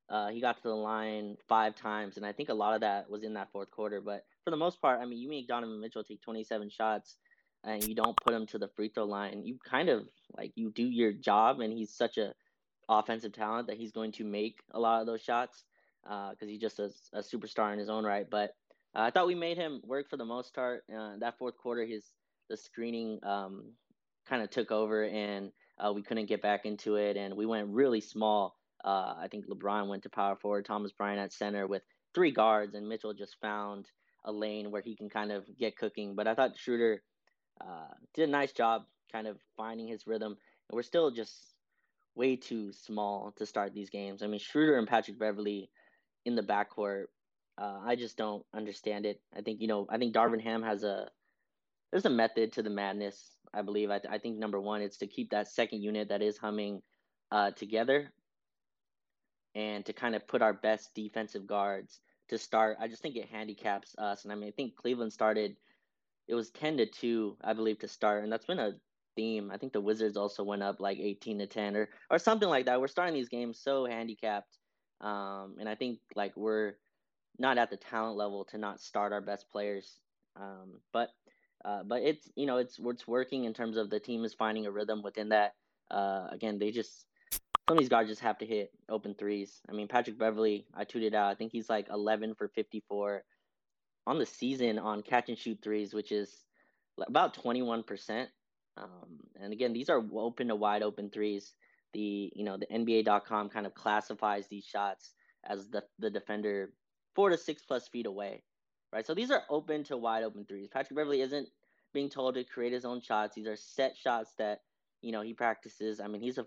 uh, 0.09 0.29
he 0.29 0.39
got 0.41 0.57
to 0.57 0.63
the 0.63 0.75
line 0.75 1.37
five 1.47 1.75
times, 1.75 2.17
and 2.17 2.25
I 2.25 2.31
think 2.31 2.49
a 2.49 2.53
lot 2.53 2.75
of 2.75 2.81
that 2.81 3.09
was 3.09 3.23
in 3.23 3.33
that 3.33 3.51
fourth 3.51 3.71
quarter. 3.71 4.01
But 4.01 4.25
for 4.43 4.51
the 4.51 4.57
most 4.57 4.81
part, 4.81 4.99
I 5.01 5.05
mean, 5.05 5.19
you 5.19 5.29
make 5.29 5.47
Donovan 5.47 5.81
Mitchell 5.81 6.03
take 6.03 6.21
27 6.21 6.69
shots 6.69 7.17
and 7.65 7.83
you 7.83 7.95
don't 7.95 8.15
put 8.17 8.33
him 8.33 8.45
to 8.47 8.57
the 8.57 8.67
free 8.75 8.89
throw 8.89 9.05
line. 9.05 9.43
You 9.43 9.57
kind 9.67 9.89
of 9.89 10.07
like 10.37 10.51
you 10.55 10.71
do 10.71 10.83
your 10.83 11.11
job, 11.11 11.59
and 11.59 11.73
he's 11.73 11.91
such 11.91 12.17
a 12.17 12.33
offensive 12.87 13.33
talent 13.33 13.67
that 13.67 13.77
he's 13.77 13.91
going 13.91 14.11
to 14.13 14.23
make 14.23 14.59
a 14.71 14.79
lot 14.79 15.01
of 15.01 15.07
those 15.07 15.21
shots 15.21 15.63
because 16.03 16.37
uh, 16.43 16.45
he's 16.45 16.61
just 16.61 16.79
a, 16.79 16.91
a, 17.13 17.19
superstar 17.21 17.73
in 17.73 17.79
his 17.79 17.89
own 17.89 18.03
right. 18.03 18.29
But 18.29 18.51
uh, 18.95 18.99
I 18.99 19.09
thought 19.09 19.25
we 19.25 19.33
made 19.33 19.57
him 19.57 19.81
work 19.83 20.07
for 20.07 20.17
the 20.17 20.25
most 20.25 20.53
part. 20.53 20.83
Uh, 20.95 21.13
that 21.19 21.39
fourth 21.39 21.57
quarter, 21.57 21.83
his 21.83 22.03
the 22.47 22.57
screening 22.57 23.19
um, 23.23 23.71
kind 24.27 24.43
of 24.43 24.51
took 24.51 24.71
over, 24.71 25.05
and 25.05 25.51
uh, 25.83 25.91
we 25.91 26.03
couldn't 26.03 26.27
get 26.27 26.43
back 26.43 26.65
into 26.65 26.95
it, 26.95 27.17
and 27.17 27.35
we 27.35 27.47
went 27.47 27.69
really 27.69 28.01
small. 28.01 28.55
Uh, 28.83 29.15
I 29.17 29.27
think 29.29 29.47
LeBron 29.47 29.87
went 29.87 30.03
to 30.03 30.09
power 30.09 30.35
forward, 30.35 30.65
Thomas 30.65 30.91
Bryant 30.91 31.19
at 31.19 31.33
center 31.33 31.65
with 31.67 31.83
three 32.13 32.31
guards, 32.31 32.75
and 32.75 32.87
Mitchell 32.87 33.13
just 33.13 33.39
found 33.41 33.87
a 34.23 34.31
lane 34.31 34.71
where 34.71 34.81
he 34.81 34.95
can 34.95 35.09
kind 35.09 35.31
of 35.31 35.45
get 35.57 35.77
cooking. 35.77 36.15
But 36.15 36.27
I 36.27 36.35
thought 36.35 36.57
Schroeder 36.57 37.01
uh, 37.61 37.93
did 38.13 38.29
a 38.29 38.31
nice 38.31 38.51
job 38.51 38.83
kind 39.11 39.27
of 39.27 39.37
finding 39.55 39.87
his 39.87 40.07
rhythm. 40.07 40.37
And 40.69 40.75
we're 40.75 40.83
still 40.83 41.11
just 41.11 41.33
way 42.15 42.35
too 42.35 42.71
small 42.73 43.33
to 43.37 43.45
start 43.45 43.73
these 43.73 43.89
games. 43.89 44.23
I 44.23 44.27
mean, 44.27 44.39
Schroeder 44.39 44.77
and 44.77 44.87
Patrick 44.87 45.19
Beverley 45.19 45.69
in 46.25 46.35
the 46.35 46.41
backcourt, 46.41 47.05
uh, 47.57 47.79
I 47.85 47.95
just 47.95 48.17
don't 48.17 48.43
understand 48.53 49.05
it. 49.05 49.21
I 49.35 49.41
think, 49.41 49.61
you 49.61 49.67
know, 49.67 49.85
I 49.89 49.97
think 49.97 50.15
Darvin 50.15 50.41
Ham 50.41 50.63
has 50.63 50.83
a, 50.83 51.07
there's 51.91 52.05
a 52.05 52.09
method 52.09 52.53
to 52.53 52.63
the 52.63 52.69
madness, 52.69 53.35
I 53.53 53.61
believe. 53.61 53.89
I, 53.89 53.99
th- 53.99 54.13
I 54.13 54.17
think 54.17 54.37
number 54.37 54.59
one, 54.59 54.81
it's 54.81 54.97
to 54.97 55.07
keep 55.07 55.29
that 55.29 55.47
second 55.47 55.81
unit 55.81 56.09
that 56.09 56.21
is 56.21 56.37
humming 56.37 56.81
uh, 57.31 57.51
together 57.51 58.11
and 59.55 59.85
to 59.85 59.93
kind 59.93 60.15
of 60.15 60.27
put 60.27 60.41
our 60.41 60.53
best 60.53 60.93
defensive 60.93 61.47
guards 61.47 61.99
to 62.29 62.37
start. 62.37 62.77
I 62.79 62.87
just 62.87 63.01
think 63.01 63.15
it 63.15 63.29
handicaps 63.29 63.95
us. 63.97 64.23
And 64.23 64.31
I 64.31 64.35
mean, 64.35 64.49
I 64.49 64.51
think 64.51 64.75
Cleveland 64.75 65.13
started– 65.13 65.55
it 66.27 66.35
was 66.35 66.49
10 66.51 66.77
to 66.77 66.85
2 66.85 67.37
i 67.43 67.53
believe 67.53 67.79
to 67.79 67.87
start 67.87 68.23
and 68.23 68.31
that's 68.31 68.45
been 68.45 68.59
a 68.59 68.73
theme 69.15 69.51
i 69.51 69.57
think 69.57 69.73
the 69.73 69.81
wizards 69.81 70.17
also 70.17 70.43
went 70.43 70.63
up 70.63 70.79
like 70.79 70.97
18 70.99 71.39
to 71.39 71.47
10 71.47 71.75
or 71.75 71.89
or 72.09 72.19
something 72.19 72.49
like 72.49 72.65
that 72.65 72.79
we're 72.79 72.87
starting 72.87 73.13
these 73.13 73.29
games 73.29 73.59
so 73.59 73.85
handicapped 73.85 74.57
um, 75.01 75.55
and 75.59 75.69
i 75.69 75.75
think 75.75 75.99
like 76.15 76.35
we're 76.35 76.73
not 77.37 77.57
at 77.57 77.69
the 77.69 77.77
talent 77.77 78.17
level 78.17 78.45
to 78.45 78.57
not 78.57 78.81
start 78.81 79.13
our 79.13 79.21
best 79.21 79.49
players 79.51 79.99
um, 80.37 80.79
but 80.91 81.09
uh, 81.63 81.83
but 81.83 82.01
it's 82.03 82.29
you 82.35 82.45
know 82.45 82.57
it's 82.57 82.79
it's 82.79 83.07
working 83.07 83.45
in 83.45 83.53
terms 83.53 83.77
of 83.77 83.89
the 83.89 83.99
team 83.99 84.23
is 84.25 84.33
finding 84.33 84.65
a 84.65 84.71
rhythm 84.71 85.01
within 85.01 85.29
that 85.29 85.53
uh, 85.91 86.27
again 86.31 86.59
they 86.59 86.71
just 86.71 87.05
some 87.67 87.77
of 87.77 87.79
these 87.79 87.89
guys 87.89 88.07
just 88.07 88.21
have 88.21 88.37
to 88.37 88.45
hit 88.45 88.71
open 88.89 89.15
threes 89.15 89.61
i 89.69 89.73
mean 89.73 89.87
patrick 89.87 90.17
Beverley, 90.17 90.65
i 90.73 90.85
tweeted 90.85 91.13
out 91.13 91.31
i 91.31 91.35
think 91.35 91.51
he's 91.51 91.69
like 91.69 91.87
11 91.89 92.35
for 92.35 92.47
54 92.47 93.23
on 94.07 94.19
the 94.19 94.25
season 94.25 94.79
on 94.79 95.01
catch 95.01 95.29
and 95.29 95.37
shoot 95.37 95.59
threes, 95.61 95.93
which 95.93 96.11
is 96.11 96.45
about 97.07 97.35
21%. 97.35 98.27
Um, 98.77 98.89
and 99.39 99.53
again, 99.53 99.73
these 99.73 99.89
are 99.89 100.03
open 100.13 100.49
to 100.49 100.55
wide 100.55 100.83
open 100.83 101.09
threes. 101.09 101.53
The 101.93 102.31
you 102.35 102.43
know 102.43 102.57
the 102.57 102.65
NBA.com 102.65 103.49
kind 103.49 103.65
of 103.65 103.73
classifies 103.73 104.47
these 104.47 104.65
shots 104.65 105.13
as 105.45 105.69
the 105.69 105.81
the 105.97 106.09
defender 106.09 106.73
four 107.15 107.29
to 107.29 107.37
six 107.37 107.63
plus 107.63 107.87
feet 107.87 108.05
away, 108.05 108.43
right? 108.91 109.07
So 109.07 109.13
these 109.13 109.31
are 109.31 109.43
open 109.49 109.85
to 109.85 109.95
wide 109.95 110.23
open 110.23 110.43
threes. 110.43 110.67
Patrick 110.67 110.97
Beverley 110.97 111.21
isn't 111.21 111.47
being 111.93 112.09
told 112.09 112.35
to 112.35 112.43
create 112.43 112.73
his 112.73 112.83
own 112.83 112.99
shots. 112.99 113.33
These 113.33 113.47
are 113.47 113.55
set 113.55 113.95
shots 113.95 114.33
that 114.39 114.59
you 115.01 115.13
know 115.13 115.21
he 115.21 115.33
practices. 115.33 116.01
I 116.01 116.07
mean, 116.07 116.21
he's 116.21 116.37
a 116.37 116.45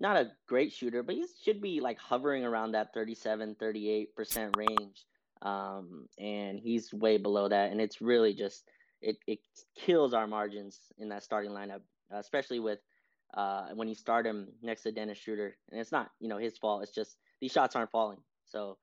not 0.00 0.16
a 0.16 0.32
great 0.46 0.72
shooter, 0.72 1.02
but 1.02 1.14
he 1.14 1.26
should 1.42 1.60
be 1.60 1.80
like 1.80 1.98
hovering 1.98 2.44
around 2.44 2.72
that 2.72 2.94
37, 2.94 3.56
38% 3.56 4.54
range 4.54 5.06
um, 5.42 6.08
and 6.18 6.58
he's 6.58 6.92
way 6.92 7.18
below 7.18 7.48
that. 7.48 7.70
And 7.70 7.80
it's 7.80 8.00
really 8.00 8.34
just 8.34 8.68
it 9.00 9.18
it 9.26 9.40
kills 9.74 10.14
our 10.14 10.26
margins 10.26 10.92
in 10.98 11.08
that 11.10 11.22
starting 11.22 11.52
lineup, 11.52 11.82
especially 12.10 12.60
with 12.60 12.80
uh, 13.34 13.74
when 13.74 13.88
you 13.88 13.94
start 13.94 14.26
him 14.26 14.54
next 14.62 14.82
to 14.82 14.92
Dennis 14.92 15.18
Schroeder. 15.18 15.58
And 15.70 15.80
it's 15.80 15.92
not 15.92 16.12
you 16.20 16.28
know 16.28 16.38
his 16.38 16.58
fault. 16.58 16.82
It's 16.82 16.92
just 16.94 17.18
these 17.40 17.52
shots 17.52 17.76
aren't 17.76 17.90
falling. 17.90 18.24
So, 18.44 18.78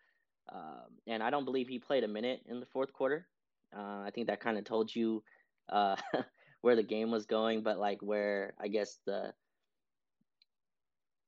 um, 0.52 1.00
and 1.08 1.24
I 1.24 1.30
don't 1.30 1.46
believe 1.46 1.68
he 1.68 1.80
played 1.80 2.04
a 2.04 2.08
minute 2.08 2.44
in 2.46 2.60
the 2.60 2.66
fourth 2.66 2.94
quarter. 2.94 3.28
Uh, 3.76 4.02
I 4.02 4.12
think 4.14 4.28
that 4.28 4.40
kind 4.40 4.58
of 4.58 4.64
told 4.64 4.96
you 4.96 5.24
uh, 5.68 5.98
where 6.62 6.76
the 6.76 6.84
game 6.84 7.12
was 7.12 7.26
going, 7.26 7.64
but 7.64 7.78
like 7.78 8.02
where 8.02 8.56
I 8.60 8.70
guess 8.70 9.00
the 9.06 9.34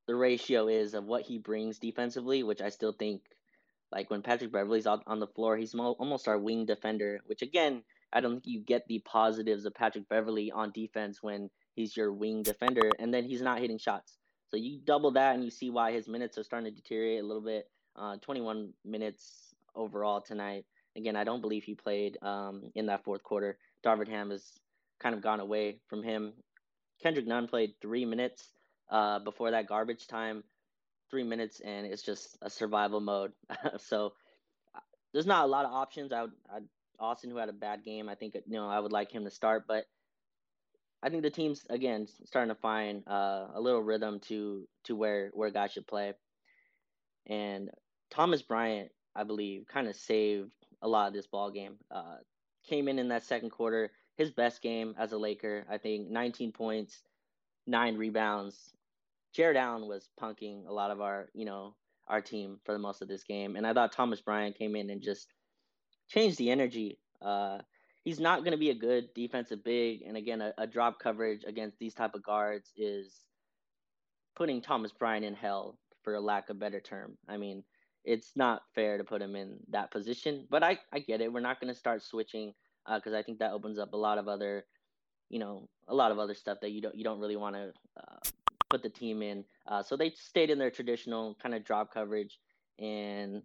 the 0.08 0.16
ratio 0.16 0.68
is 0.68 0.94
of 0.94 1.06
what 1.06 1.24
he 1.24 1.38
brings 1.38 1.80
defensively, 1.80 2.44
which 2.44 2.62
I 2.62 2.70
still 2.70 2.94
think 2.94 3.22
like 3.92 4.10
when 4.10 4.22
Patrick 4.22 4.52
Beverley's 4.52 4.88
out 4.88 5.04
on 5.08 5.20
the 5.20 5.28
floor, 5.28 5.58
he's 5.58 5.74
mo- 5.74 5.96
almost 6.00 6.28
our 6.28 6.38
wing 6.38 6.66
defender, 6.66 7.22
which 7.26 7.42
again, 7.42 7.84
I 8.12 8.22
don't 8.22 8.34
think 8.34 8.48
you 8.48 8.62
get 8.62 8.88
the 8.88 9.00
positives 9.00 9.66
of 9.66 9.76
Patrick 9.76 10.08
Beverley 10.10 10.52
on 10.52 10.72
defense 10.72 11.22
when 11.22 11.50
he's 11.76 11.96
your 11.96 12.12
wing 12.12 12.44
defender 12.44 12.90
and 13.00 13.14
then 13.14 13.26
he's 13.26 13.42
not 13.42 13.60
hitting 13.60 13.78
shots. 13.78 14.18
So 14.50 14.58
you 14.58 14.80
double 14.84 15.12
that 15.12 15.36
and 15.36 15.44
you 15.44 15.50
see 15.50 15.70
why 15.70 15.92
his 15.92 16.08
minutes 16.08 16.38
are 16.38 16.44
starting 16.44 16.74
to 16.74 16.76
deteriorate 16.76 17.22
a 17.22 17.28
little 17.28 17.42
bit. 17.42 17.70
Uh, 17.96 18.16
21 18.18 18.74
minutes 18.86 19.54
overall 19.76 20.22
tonight. 20.22 20.66
Again, 20.96 21.16
I 21.16 21.24
don't 21.24 21.42
believe 21.42 21.64
he 21.64 21.76
played 21.76 22.18
um, 22.22 22.72
in 22.76 22.86
that 22.86 23.04
fourth 23.04 23.24
quarter. 23.24 23.58
Darvin 23.86 24.08
Ham 24.08 24.32
has 24.32 24.54
kind 25.00 25.14
of 25.14 25.22
gone 25.22 25.40
away 25.40 25.80
from 25.88 26.02
him. 26.02 26.34
Kendrick 27.02 27.28
Nunn 27.28 27.48
played 27.48 27.74
three 27.82 28.06
minutes 28.06 28.54
uh, 28.90 29.20
before 29.20 29.52
that 29.52 29.68
garbage 29.68 30.08
time 30.08 30.44
three 31.10 31.24
minutes 31.24 31.60
and 31.62 31.86
it's 31.86 32.04
just 32.04 32.38
a 32.42 32.50
survival 32.50 33.00
mode. 33.00 33.32
so 33.78 34.14
uh, 34.76 34.80
there's 35.14 35.26
not 35.26 35.46
a 35.46 35.48
lot 35.48 35.66
of 35.66 35.72
options. 35.72 36.12
I 36.12 36.24
would, 36.24 36.32
I, 36.50 36.60
Austin, 37.00 37.30
who 37.30 37.38
had 37.38 37.50
a 37.50 37.54
bad 37.54 37.84
game, 37.84 38.10
I 38.10 38.16
think 38.16 38.36
you 38.36 38.42
know 38.48 38.68
I 38.68 38.80
would 38.80 38.92
like 38.92 39.12
him 39.12 39.24
to 39.26 39.32
start, 39.32 39.66
but 39.68 39.86
I 41.02 41.10
think 41.10 41.24
the 41.24 41.30
team's 41.30 41.64
again 41.70 42.08
starting 42.26 42.54
to 42.54 42.60
find 42.60 43.04
uh, 43.08 43.48
a 43.54 43.62
little 43.62 43.82
rhythm 43.82 44.20
to 44.28 44.68
to 44.86 44.96
where 44.96 45.30
where 45.34 45.52
guys 45.52 45.72
should 45.72 45.88
play. 45.88 46.14
And 47.28 47.70
Thomas 48.10 48.42
Bryant, 48.42 48.92
I 49.16 49.24
believe, 49.24 49.66
kind 49.68 49.88
of 49.88 49.96
saved 49.96 50.52
a 50.82 50.88
lot 50.88 51.08
of 51.08 51.14
this 51.14 51.28
ball 51.28 51.52
game. 51.52 51.76
Uh, 51.92 52.18
came 52.68 52.88
in 52.88 53.00
in 53.00 53.10
that 53.10 53.24
second 53.24 53.52
quarter, 53.52 53.92
his 54.16 54.32
best 54.32 54.62
game 54.62 54.96
as 54.98 55.12
a 55.12 55.18
Laker. 55.18 55.66
I 55.70 55.78
think 55.78 56.10
19 56.10 56.52
points, 56.52 57.02
nine 57.66 57.98
rebounds, 57.98 58.74
Jarrett 59.38 59.56
Allen 59.56 59.88
was 59.88 60.10
punking 60.20 60.68
a 60.68 60.74
lot 60.74 60.90
of 60.90 61.00
our, 61.00 61.30
you 61.36 61.46
know, 61.46 61.76
our 62.08 62.22
team 62.22 62.60
for 62.66 62.74
the 62.74 62.80
most 62.80 63.04
of 63.04 63.08
this 63.08 63.24
game, 63.24 63.56
and 63.56 63.68
I 63.68 63.74
thought 63.74 63.92
Thomas 63.92 64.20
Bryant 64.20 64.58
came 64.58 64.76
in 64.76 64.90
and 64.90 65.02
just 65.02 65.28
changed 66.10 66.40
the 66.40 66.50
energy. 66.50 66.98
Uh, 67.22 67.60
he's 68.04 68.20
not 68.20 68.40
going 68.40 68.54
to 68.54 68.58
be 68.58 68.72
a 68.72 68.76
good 68.76 69.14
defensive 69.14 69.64
big, 69.64 70.02
and 70.02 70.18
again, 70.18 70.42
a, 70.42 70.54
a 70.58 70.66
drop 70.66 71.00
coverage 71.00 71.44
against 71.46 71.78
these 71.78 71.94
type 71.94 72.16
of 72.16 72.24
guards 72.24 72.72
is 72.76 73.14
putting 74.36 74.60
Thomas 74.60 74.92
Bryant 74.92 75.24
in 75.24 75.36
hell, 75.36 75.78
for 76.08 76.16
a 76.16 76.22
lack 76.22 76.50
of 76.50 76.58
better 76.58 76.80
term. 76.80 77.18
I 77.28 77.36
mean, 77.36 77.64
it's 78.06 78.32
not 78.38 78.62
fair 78.74 78.98
to 78.98 79.04
put 79.04 79.22
him 79.22 79.36
in 79.36 79.58
that 79.72 79.92
position, 79.92 80.48
but 80.50 80.64
I, 80.64 80.80
I 80.94 81.00
get 81.00 81.20
it. 81.20 81.34
We're 81.34 81.42
not 81.42 81.60
going 81.60 81.72
to 81.72 81.78
start 81.78 82.02
switching 82.02 82.54
because 82.92 83.14
uh, 83.14 83.18
I 83.18 83.24
think 83.24 83.40
that 83.40 83.52
opens 83.52 83.78
up 83.78 83.92
a 83.92 83.98
lot 83.98 84.18
of 84.18 84.30
other, 84.30 84.66
you 85.30 85.38
know, 85.38 85.68
a 85.90 85.94
lot 85.94 86.14
of 86.14 86.18
other 86.18 86.34
stuff 86.34 86.60
that 86.62 86.72
you 86.72 86.82
don't 86.82 86.96
you 86.96 87.04
don't 87.04 87.20
really 87.20 87.36
want 87.36 87.56
to 87.56 87.74
uh, 87.98 88.30
put 88.70 88.84
the 88.84 88.90
team 88.90 89.22
in. 89.22 89.44
Uh, 89.68 89.82
so 89.84 89.96
they 89.96 90.12
stayed 90.12 90.50
in 90.50 90.58
their 90.58 90.72
traditional 90.72 91.36
kind 91.42 91.56
of 91.56 91.64
drop 91.64 91.94
coverage, 91.94 92.40
and 92.80 93.42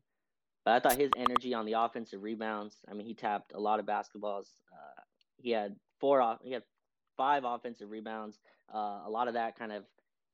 but 0.64 0.74
I 0.74 0.80
thought 0.80 0.98
his 0.98 1.10
energy 1.16 1.54
on 1.54 1.66
the 1.66 1.72
offensive 1.72 2.22
rebounds. 2.22 2.76
I 2.88 2.94
mean, 2.94 3.06
he 3.06 3.14
tapped 3.14 3.52
a 3.52 3.60
lot 3.60 3.80
of 3.80 3.86
basketballs. 3.86 4.46
Uh, 4.72 5.00
he 5.36 5.50
had 5.50 5.74
four 6.00 6.20
off. 6.20 6.38
He 6.42 6.52
had 6.52 6.62
five 7.16 7.44
offensive 7.44 7.90
rebounds. 7.90 8.38
Uh, 8.72 9.00
a 9.06 9.10
lot 9.10 9.28
of 9.28 9.34
that 9.34 9.58
kind 9.58 9.72
of 9.72 9.84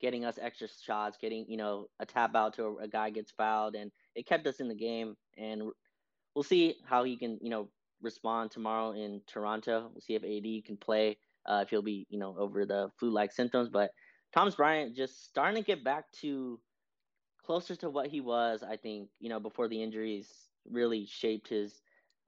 getting 0.00 0.24
us 0.24 0.38
extra 0.40 0.68
shots, 0.82 1.18
getting 1.20 1.46
you 1.48 1.56
know 1.56 1.86
a 2.00 2.06
tap 2.06 2.34
out 2.34 2.54
to 2.54 2.64
a, 2.64 2.76
a 2.84 2.88
guy 2.88 3.10
gets 3.10 3.32
fouled, 3.32 3.74
and 3.74 3.90
it 4.14 4.26
kept 4.26 4.46
us 4.46 4.60
in 4.60 4.68
the 4.68 4.74
game. 4.74 5.16
And 5.36 5.62
we'll 6.34 6.42
see 6.42 6.76
how 6.84 7.04
he 7.04 7.16
can 7.16 7.38
you 7.40 7.50
know 7.50 7.68
respond 8.02 8.50
tomorrow 8.50 8.92
in 8.92 9.20
Toronto. 9.26 9.90
We'll 9.92 10.00
see 10.00 10.14
if 10.14 10.22
AD 10.22 10.66
can 10.66 10.76
play. 10.76 11.18
Uh, 11.46 11.60
if 11.62 11.70
he'll 11.70 11.82
be 11.82 12.06
you 12.10 12.18
know 12.18 12.36
over 12.38 12.66
the 12.66 12.90
flu-like 12.98 13.32
symptoms, 13.32 13.68
but 13.70 13.90
Thomas 14.32 14.54
Bryant 14.54 14.94
just 14.94 15.24
starting 15.24 15.62
to 15.62 15.66
get 15.66 15.84
back 15.84 16.04
to 16.20 16.60
closer 17.44 17.74
to 17.76 17.88
what 17.88 18.08
he 18.08 18.20
was, 18.20 18.62
I 18.62 18.76
think, 18.76 19.08
you 19.20 19.28
know, 19.28 19.40
before 19.40 19.68
the 19.68 19.82
injuries 19.82 20.30
really 20.70 21.06
shaped 21.06 21.48
his 21.48 21.80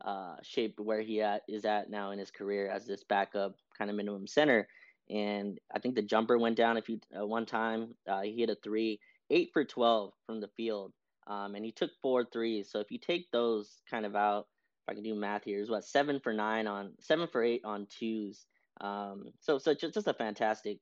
uh, 0.02 0.36
shaped 0.42 0.80
where 0.80 1.02
he 1.02 1.20
at, 1.20 1.42
is 1.46 1.66
at 1.66 1.90
now 1.90 2.10
in 2.10 2.18
his 2.18 2.30
career 2.30 2.70
as 2.70 2.86
this 2.86 3.04
backup 3.04 3.54
kind 3.76 3.90
of 3.90 3.96
minimum 3.96 4.26
center. 4.26 4.66
And 5.10 5.58
I 5.74 5.78
think 5.78 5.94
the 5.94 6.02
jumper 6.02 6.38
went 6.38 6.56
down 6.56 6.78
a 6.78 6.82
few 6.82 7.00
uh, 7.14 7.26
one 7.26 7.44
time. 7.44 7.94
Uh, 8.08 8.22
he 8.22 8.36
hit 8.38 8.48
a 8.48 8.56
three, 8.62 8.98
eight 9.28 9.50
for 9.52 9.64
twelve 9.64 10.12
from 10.24 10.40
the 10.40 10.48
field, 10.56 10.92
um, 11.26 11.54
and 11.54 11.64
he 11.64 11.72
took 11.72 11.90
four 12.00 12.24
threes. 12.24 12.70
So 12.70 12.80
if 12.80 12.90
you 12.90 12.98
take 12.98 13.30
those 13.30 13.82
kind 13.90 14.06
of 14.06 14.16
out, 14.16 14.46
if 14.86 14.92
I 14.92 14.94
can 14.94 15.02
do 15.02 15.14
math 15.14 15.44
here, 15.44 15.60
is 15.60 15.68
what 15.68 15.84
seven 15.84 16.18
for 16.18 16.32
nine 16.32 16.66
on 16.66 16.92
seven 17.00 17.28
for 17.30 17.42
eight 17.42 17.60
on 17.64 17.86
twos. 17.90 18.46
Um, 18.80 19.24
so 19.40 19.58
so 19.58 19.74
just, 19.74 19.92
just 19.92 20.06
a 20.06 20.14
fantastic 20.14 20.78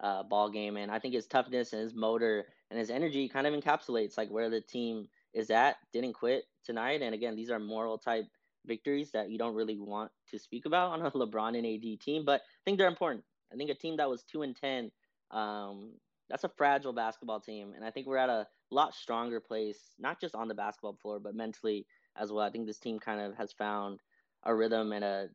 uh, 0.00 0.22
ball 0.22 0.50
game, 0.50 0.76
and 0.76 0.90
I 0.90 0.98
think 0.98 1.14
his 1.14 1.26
toughness 1.26 1.72
and 1.72 1.82
his 1.82 1.94
motor 1.94 2.46
and 2.70 2.78
his 2.78 2.90
energy 2.90 3.28
kind 3.28 3.46
of 3.46 3.54
encapsulates 3.54 4.16
like 4.16 4.30
where 4.30 4.50
the 4.50 4.60
team 4.60 5.08
is 5.34 5.50
at. 5.50 5.76
Didn't 5.92 6.12
quit 6.12 6.44
tonight, 6.64 7.02
and 7.02 7.14
again, 7.14 7.36
these 7.36 7.50
are 7.50 7.58
moral 7.58 7.98
type 7.98 8.26
victories 8.66 9.10
that 9.12 9.30
you 9.30 9.38
don't 9.38 9.54
really 9.54 9.78
want 9.78 10.10
to 10.30 10.38
speak 10.38 10.66
about 10.66 10.92
on 10.92 11.02
a 11.02 11.10
LeBron 11.10 11.56
and 11.56 11.66
AD 11.66 12.00
team, 12.00 12.24
but 12.24 12.40
I 12.42 12.62
think 12.64 12.78
they're 12.78 12.88
important. 12.88 13.24
I 13.52 13.56
think 13.56 13.70
a 13.70 13.74
team 13.74 13.96
that 13.96 14.08
was 14.08 14.22
two 14.22 14.42
and 14.42 14.54
ten, 14.54 14.90
um, 15.30 15.92
that's 16.28 16.44
a 16.44 16.50
fragile 16.56 16.92
basketball 16.92 17.40
team, 17.40 17.72
and 17.74 17.84
I 17.84 17.90
think 17.90 18.06
we're 18.06 18.18
at 18.18 18.28
a 18.28 18.46
lot 18.70 18.94
stronger 18.94 19.40
place, 19.40 19.78
not 19.98 20.20
just 20.20 20.34
on 20.34 20.46
the 20.46 20.54
basketball 20.54 20.98
floor, 21.00 21.18
but 21.18 21.34
mentally 21.34 21.86
as 22.16 22.30
well. 22.30 22.44
I 22.44 22.50
think 22.50 22.66
this 22.66 22.78
team 22.78 22.98
kind 22.98 23.20
of 23.20 23.34
has 23.36 23.52
found 23.52 24.00
a 24.44 24.54
rhythm 24.54 24.92
and 24.92 25.04
a 25.04 25.28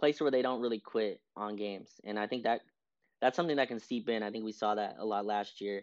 place 0.00 0.20
where 0.20 0.30
they 0.30 0.42
don't 0.42 0.62
really 0.62 0.80
quit 0.80 1.20
on 1.36 1.56
games, 1.56 2.00
and 2.04 2.18
I 2.18 2.26
think 2.26 2.42
that 2.44 2.62
that's 3.20 3.36
something 3.36 3.56
that 3.56 3.68
can 3.68 3.80
seep 3.80 4.08
in. 4.08 4.22
I 4.22 4.30
think 4.30 4.44
we 4.44 4.52
saw 4.52 4.74
that 4.74 4.96
a 4.98 5.04
lot 5.04 5.26
last 5.26 5.60
year, 5.60 5.82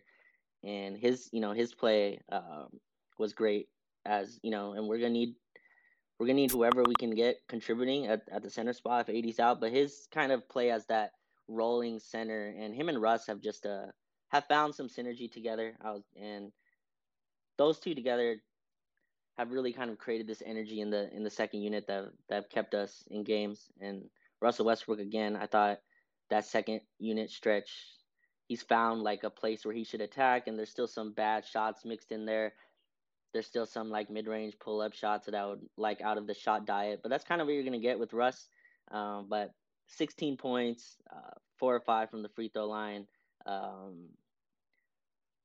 and 0.63 0.98
his 0.98 1.29
you 1.32 1.41
know 1.41 1.53
his 1.53 1.74
play 1.74 2.20
um, 2.32 2.67
was 3.17 3.34
great 3.34 3.70
as 4.06 4.39
you 4.44 4.51
know, 4.51 4.74
and 4.74 4.88
we're 4.88 4.98
gonna 4.98 5.10
need 5.10 5.36
we're 6.20 6.27
gonna 6.27 6.38
need 6.38 6.51
whoever 6.51 6.84
we 6.84 6.96
can 6.96 7.12
get 7.12 7.38
contributing 7.48 8.08
at, 8.08 8.22
at 8.32 8.41
the 8.41 8.50
center 8.50 8.74
spot 8.74 9.08
if 9.08 9.25
AD's 9.25 9.39
out. 9.39 9.60
But 9.60 9.72
his 9.72 10.08
kind 10.12 10.32
of 10.32 10.48
play 10.50 10.72
as 10.72 10.86
that 10.88 11.12
rolling 11.48 12.00
center, 12.00 12.53
and 12.58 12.74
him 12.74 12.89
and 12.89 13.01
Russ 13.01 13.27
have 13.27 13.41
just 13.41 13.65
uh 13.65 13.88
have 14.29 14.46
found 14.46 14.75
some 14.75 14.89
synergy 14.89 15.32
together. 15.32 15.75
I 15.84 15.91
was, 15.91 16.03
and 16.20 16.51
those 17.58 17.79
two 17.79 17.96
together 17.96 18.38
have 19.38 19.51
really 19.51 19.72
kind 19.72 19.91
of 19.91 20.00
created 20.00 20.27
this 20.27 20.41
energy 20.46 20.82
in 20.82 20.89
the 20.89 21.13
in 21.15 21.24
the 21.24 21.29
second 21.29 21.62
unit 21.62 21.86
that 21.88 22.06
that 22.29 22.50
kept 22.50 22.74
us 22.74 23.03
in 23.12 23.24
games. 23.24 23.67
And 23.79 24.03
Russell 24.41 24.65
Westbrook 24.65 25.00
again, 25.00 25.36
I 25.36 25.46
thought 25.46 25.79
that 26.29 26.46
second 26.46 26.81
unit 27.00 27.29
stretch, 27.29 27.72
he's 28.48 28.62
found 28.62 29.01
like 29.01 29.24
a 29.24 29.29
place 29.29 29.65
where 29.65 29.74
he 29.74 29.84
should 29.84 30.01
attack, 30.01 30.48
and 30.48 30.57
there's 30.57 30.72
still 30.72 30.88
some 30.88 31.13
bad 31.13 31.46
shots 31.46 31.86
mixed 31.86 32.12
in 32.12 32.25
there. 32.25 32.53
There's 33.34 33.48
still 33.48 33.65
some 33.65 33.89
like 33.89 34.10
mid 34.10 34.27
range 34.27 34.57
pull 34.60 34.81
up 34.81 34.93
shots 34.93 35.25
that 35.25 35.36
I 35.36 35.46
would 35.46 35.62
like 35.77 36.01
out 36.01 36.17
of 36.17 36.27
the 36.27 36.34
shot 36.34 36.65
diet, 36.65 37.01
but 37.03 37.10
that's 37.10 37.25
kind 37.25 37.41
of 37.41 37.48
what 37.48 37.53
you're 37.53 37.63
gonna 37.63 37.79
get 37.79 38.00
with 38.00 38.13
Russ. 38.13 38.50
Um, 38.91 39.27
but 39.29 39.51
16 39.88 40.38
points, 40.38 40.98
uh, 41.12 41.36
four 41.57 41.75
or 41.75 41.79
five 41.81 42.10
from 42.10 42.22
the 42.24 42.29
free 42.29 42.50
throw 42.50 42.67
line, 42.67 43.05
um, 43.46 44.10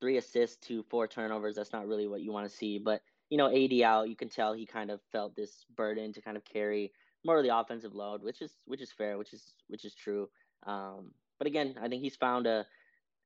three 0.01 0.17
assists 0.17 0.57
to 0.69 0.83
four 0.85 1.07
turnovers. 1.07 1.57
That's 1.57 1.73
not 1.73 1.87
really 1.87 2.07
what 2.07 2.23
you 2.23 2.33
want 2.33 2.49
to 2.49 2.57
see, 2.57 2.79
but 2.79 3.03
you 3.31 3.39
know, 3.39 3.49
AD 3.49 3.81
out, 3.81 4.11
you 4.11 4.17
can 4.17 4.29
tell 4.29 4.53
he 4.53 4.67
kind 4.67 4.91
of 4.91 5.01
felt 5.11 5.35
this 5.35 5.65
burden 5.75 6.13
to 6.13 6.21
kind 6.21 6.37
of 6.37 6.45
carry 6.45 6.93
more 7.25 7.39
of 7.39 7.45
the 7.45 7.57
offensive 7.57 7.95
load, 7.95 8.23
which 8.23 8.43
is 8.43 8.53
which 8.67 8.83
is 8.83 8.93
fair, 8.93 9.17
which 9.17 9.33
is 9.33 9.55
which 9.69 9.85
is 9.85 9.95
true. 9.95 10.29
Um, 10.67 11.13
but 11.39 11.47
again, 11.47 11.75
I 11.81 11.89
think 11.89 12.03
he's 12.03 12.17
found 12.17 12.47
a 12.47 12.67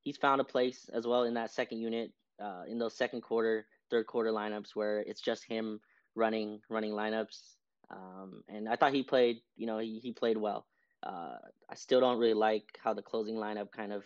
he's 0.03 0.17
found 0.17 0.41
a 0.41 0.45
place 0.45 0.89
as 0.93 1.07
well 1.07 1.25
in 1.25 1.35
that 1.35 1.51
second 1.51 1.81
unit, 1.81 2.13
uh, 2.43 2.63
in 2.69 2.79
those 2.79 2.97
second 2.97 3.23
quarter, 3.23 3.67
third 3.91 4.07
quarter 4.07 4.31
lineups 4.31 4.75
where 4.75 5.01
it's 5.01 5.21
just 5.21 5.45
him 5.45 5.81
running 6.15 6.61
running 6.71 6.93
lineups. 6.93 7.57
Um, 7.91 8.43
and 8.49 8.69
I 8.69 8.77
thought 8.77 8.95
he 8.95 9.03
played, 9.03 9.39
you 9.57 9.67
know, 9.67 9.79
he, 9.79 10.01
he 10.03 10.13
played 10.13 10.37
well. 10.37 10.67
Uh, 11.03 11.37
I 11.71 11.75
still 11.75 12.01
don't 12.01 12.19
really 12.19 12.35
like 12.35 12.65
how 12.83 12.95
the 12.95 13.03
closing 13.03 13.37
lineup 13.37 13.71
kind 13.71 13.93
of 13.93 14.03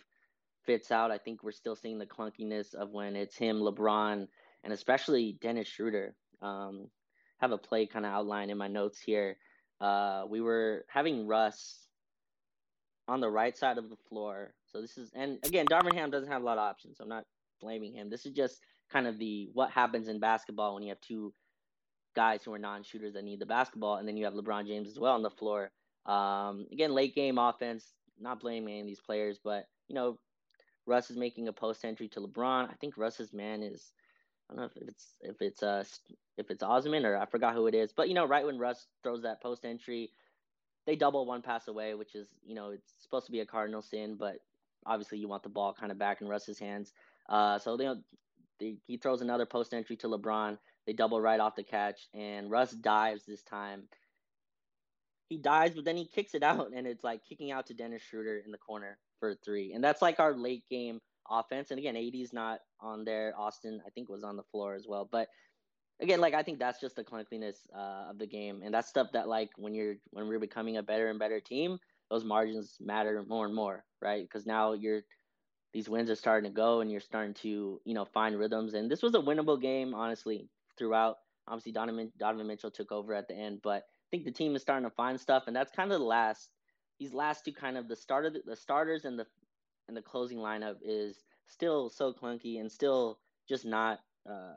fits 0.66 0.90
out. 0.90 1.11
I 1.11 1.18
think 1.18 1.42
we're 1.42 1.52
still 1.52 1.76
seeing 1.76 1.98
the 1.98 2.07
clunkiness 2.07 2.74
of 2.74 2.90
when 2.90 3.16
it's 3.16 3.37
him, 3.37 3.61
LeBron, 3.61 4.28
and 4.64 4.72
especially 4.72 5.38
Dennis 5.40 5.68
Schroeder. 5.68 6.14
Um, 6.42 6.88
have 7.38 7.52
a 7.52 7.59
play 7.59 7.87
kind 7.87 8.04
of 8.04 8.12
outlined 8.12 8.50
in 8.50 8.59
my 8.59 8.68
notes 8.68 9.00
here. 9.00 9.37
Uh, 9.81 10.24
we 10.28 10.40
were 10.40 10.85
having 10.88 11.26
Russ 11.26 11.87
on 13.11 13.20
the 13.20 13.29
right 13.29 13.57
side 13.57 13.77
of 13.77 13.90
the 13.90 13.96
floor. 14.09 14.55
So 14.66 14.81
this 14.81 14.96
is, 14.96 15.11
and 15.14 15.38
again, 15.44 15.66
Darvin 15.66 15.94
Ham 15.94 16.11
doesn't 16.11 16.31
have 16.31 16.42
a 16.42 16.44
lot 16.44 16.59
of 16.59 16.62
options. 16.62 16.99
So 16.99 17.03
I'm 17.03 17.11
not 17.11 17.25
blaming 17.61 17.92
him. 17.92 18.09
This 18.09 18.25
is 18.25 18.33
just 18.33 18.61
kind 18.92 19.09
of 19.09 19.18
the 19.18 19.51
what 19.53 19.70
happens 19.70 20.07
in 20.07 20.20
basketball 20.20 20.75
when 20.75 20.85
you 20.85 20.90
have 20.90 21.01
two 21.01 21.33
guys 22.14 22.42
who 22.44 22.53
are 22.53 22.59
non-shooters 22.59 23.14
that 23.14 23.25
need 23.25 23.40
the 23.40 23.46
basketball, 23.46 23.96
and 23.96 24.07
then 24.07 24.16
you 24.16 24.25
have 24.25 24.35
LeBron 24.35 24.66
James 24.66 24.88
as 24.88 24.99
well 24.99 25.14
on 25.14 25.23
the 25.23 25.31
floor. 25.31 25.73
Um, 26.07 26.66
again, 26.70 26.92
late 26.92 27.14
game 27.16 27.38
offense. 27.38 27.85
Not 28.20 28.40
blaming 28.40 28.75
any 28.75 28.81
of 28.83 28.87
these 28.87 29.01
players, 29.01 29.38
but 29.42 29.66
you 29.88 29.94
know, 29.94 30.18
Russ 30.87 31.11
is 31.11 31.16
making 31.16 31.49
a 31.49 31.53
post 31.53 31.85
entry 31.85 32.09
to 32.09 32.20
LeBron. 32.20 32.70
I 32.70 32.75
think 32.81 32.96
Russ's 32.96 33.33
man 33.33 33.62
is. 33.62 33.92
I 34.49 34.55
don't 34.55 34.62
know 34.62 34.70
if 34.75 34.88
it's 34.88 35.14
if 35.20 35.42
it's 35.42 35.62
uh 35.62 35.85
if 36.37 36.51
it's 36.51 36.62
Osman 36.62 37.07
or 37.07 37.16
I 37.16 37.27
forgot 37.27 37.55
who 37.55 37.66
it 37.66 37.75
is, 37.75 37.92
but 37.92 38.09
you 38.09 38.14
know, 38.14 38.27
right 38.27 38.46
when 38.46 38.59
Russ 38.59 38.87
throws 39.03 39.23
that 39.23 39.42
post 39.42 39.64
entry, 39.64 40.11
they 40.90 40.96
double 40.96 41.24
one 41.24 41.40
pass 41.40 41.68
away, 41.68 41.94
which 41.94 42.16
is 42.16 42.26
you 42.44 42.57
know 42.57 42.70
it's 42.70 42.92
supposed 43.00 43.26
to 43.26 43.33
be 43.33 43.38
a 43.38 43.46
cardinal 43.46 43.81
sin, 43.81 44.16
but 44.18 44.38
obviously 44.85 45.18
you 45.18 45.29
want 45.29 45.44
the 45.44 45.48
ball 45.48 45.72
kind 45.72 45.92
of 45.92 45.98
back 45.98 46.20
in 46.20 46.26
Russ's 46.26 46.59
hands. 46.59 46.92
Uh, 47.29 47.61
so 47.61 47.76
they, 47.76 47.88
they, 48.59 48.76
he 48.88 48.96
throws 48.96 49.20
another 49.20 49.46
post 49.46 49.72
entry 49.72 49.94
to 49.98 50.09
LeBron. 50.09 50.59
They 50.88 50.92
double 50.92 51.20
right 51.20 51.38
off 51.38 51.55
the 51.55 51.62
catch, 51.62 52.09
and 52.12 52.50
Russ 52.50 52.72
dives 52.72 53.24
this 53.24 53.44
time. 53.44 53.85
He 55.29 55.38
dives, 55.38 55.76
but 55.76 55.85
then 55.85 55.96
he 55.96 56.07
kicks 56.07 56.35
it 56.35 56.42
out, 56.42 56.72
and 56.74 56.88
it's 56.88 57.05
like 57.05 57.20
kicking 57.24 57.53
out 57.53 57.66
to 57.66 57.74
Dennis 57.74 58.03
Schroeder 58.03 58.42
in 58.44 58.50
the 58.50 58.59
corner 58.59 58.98
for 59.20 59.37
three, 59.44 59.72
and 59.72 59.85
that's 59.85 60.03
like 60.03 60.18
our 60.18 60.35
late 60.35 60.64
game 60.68 60.98
offense. 61.31 61.70
And 61.70 61.79
again, 61.79 61.96
AD's 61.96 62.33
not 62.33 62.59
on 62.81 63.05
there. 63.05 63.33
Austin, 63.38 63.81
I 63.87 63.90
think, 63.90 64.09
was 64.09 64.24
on 64.24 64.37
the 64.37 64.42
floor 64.50 64.74
as 64.74 64.87
well, 64.88 65.09
but 65.09 65.29
again, 66.00 66.20
like 66.20 66.34
I 66.34 66.42
think 66.42 66.58
that's 66.58 66.80
just 66.80 66.96
the 66.96 67.04
clunkiness 67.04 67.56
uh, 67.74 68.10
of 68.10 68.18
the 68.18 68.26
game, 68.26 68.62
and 68.64 68.72
that's 68.74 68.88
stuff 68.88 69.08
that 69.12 69.28
like 69.28 69.50
when 69.56 69.74
you're 69.74 69.96
when 70.10 70.26
we're 70.28 70.38
becoming 70.38 70.76
a 70.76 70.82
better 70.82 71.08
and 71.08 71.18
better 71.18 71.40
team, 71.40 71.78
those 72.10 72.24
margins 72.24 72.76
matter 72.80 73.24
more 73.28 73.46
and 73.46 73.54
more, 73.54 73.84
right? 74.00 74.22
Because 74.22 74.46
now 74.46 74.72
you're 74.72 75.02
these 75.72 75.88
wins 75.88 76.10
are 76.10 76.16
starting 76.16 76.50
to 76.50 76.54
go, 76.54 76.80
and 76.80 76.90
you're 76.90 77.00
starting 77.00 77.34
to 77.34 77.80
you 77.84 77.94
know 77.94 78.04
find 78.04 78.38
rhythms. 78.38 78.74
And 78.74 78.90
this 78.90 79.02
was 79.02 79.14
a 79.14 79.18
winnable 79.18 79.60
game, 79.60 79.94
honestly, 79.94 80.48
throughout. 80.78 81.16
Obviously, 81.46 81.72
Donovan 81.72 82.12
Donovan 82.18 82.46
Mitchell 82.46 82.70
took 82.70 82.92
over 82.92 83.14
at 83.14 83.28
the 83.28 83.34
end, 83.34 83.60
but 83.62 83.82
I 83.82 84.08
think 84.10 84.24
the 84.24 84.32
team 84.32 84.56
is 84.56 84.62
starting 84.62 84.88
to 84.88 84.94
find 84.94 85.20
stuff, 85.20 85.44
and 85.46 85.54
that's 85.54 85.72
kind 85.72 85.92
of 85.92 85.98
the 85.98 86.04
last. 86.04 86.50
These 86.98 87.14
last 87.14 87.46
two, 87.46 87.52
kind 87.52 87.78
of 87.78 87.88
the 87.88 87.96
start 87.96 88.26
of 88.26 88.34
the, 88.34 88.42
the 88.44 88.56
starters 88.56 89.06
and 89.06 89.18
the 89.18 89.26
and 89.88 89.96
the 89.96 90.02
closing 90.02 90.38
lineup 90.38 90.76
is 90.84 91.24
still 91.46 91.88
so 91.88 92.12
clunky 92.12 92.60
and 92.60 92.70
still 92.70 93.18
just 93.48 93.64
not 93.64 94.00
uh, 94.30 94.52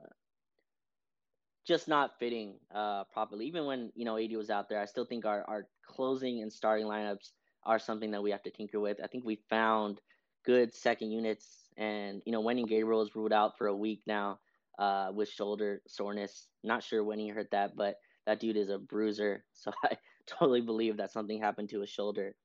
just 1.65 1.87
not 1.87 2.19
fitting 2.19 2.55
uh, 2.73 3.05
properly. 3.05 3.45
Even 3.45 3.65
when 3.65 3.91
you 3.95 4.05
know 4.05 4.17
AD 4.17 4.31
was 4.35 4.49
out 4.49 4.69
there, 4.69 4.81
I 4.81 4.85
still 4.85 5.05
think 5.05 5.25
our 5.25 5.43
our 5.47 5.67
closing 5.85 6.41
and 6.41 6.51
starting 6.51 6.87
lineups 6.87 7.31
are 7.63 7.79
something 7.79 8.11
that 8.11 8.21
we 8.21 8.31
have 8.31 8.43
to 8.43 8.51
tinker 8.51 8.79
with. 8.79 8.97
I 9.03 9.07
think 9.07 9.25
we 9.25 9.39
found 9.49 10.01
good 10.45 10.73
second 10.73 11.11
units, 11.11 11.69
and 11.77 12.21
you 12.25 12.31
know 12.31 12.43
Wenyen 12.43 12.67
Gabriel 12.67 13.01
is 13.01 13.15
ruled 13.15 13.33
out 13.33 13.57
for 13.57 13.67
a 13.67 13.75
week 13.75 14.01
now 14.05 14.39
uh, 14.79 15.11
with 15.13 15.29
shoulder 15.29 15.81
soreness. 15.87 16.47
Not 16.63 16.83
sure 16.83 17.03
when 17.03 17.19
he 17.19 17.29
hurt 17.29 17.51
that, 17.51 17.75
but 17.75 17.95
that 18.25 18.39
dude 18.39 18.57
is 18.57 18.69
a 18.69 18.77
bruiser, 18.77 19.43
so 19.53 19.71
I 19.83 19.97
totally 20.27 20.61
believe 20.61 20.97
that 20.97 21.11
something 21.11 21.39
happened 21.41 21.69
to 21.69 21.81
his 21.81 21.89
shoulder. 21.89 22.35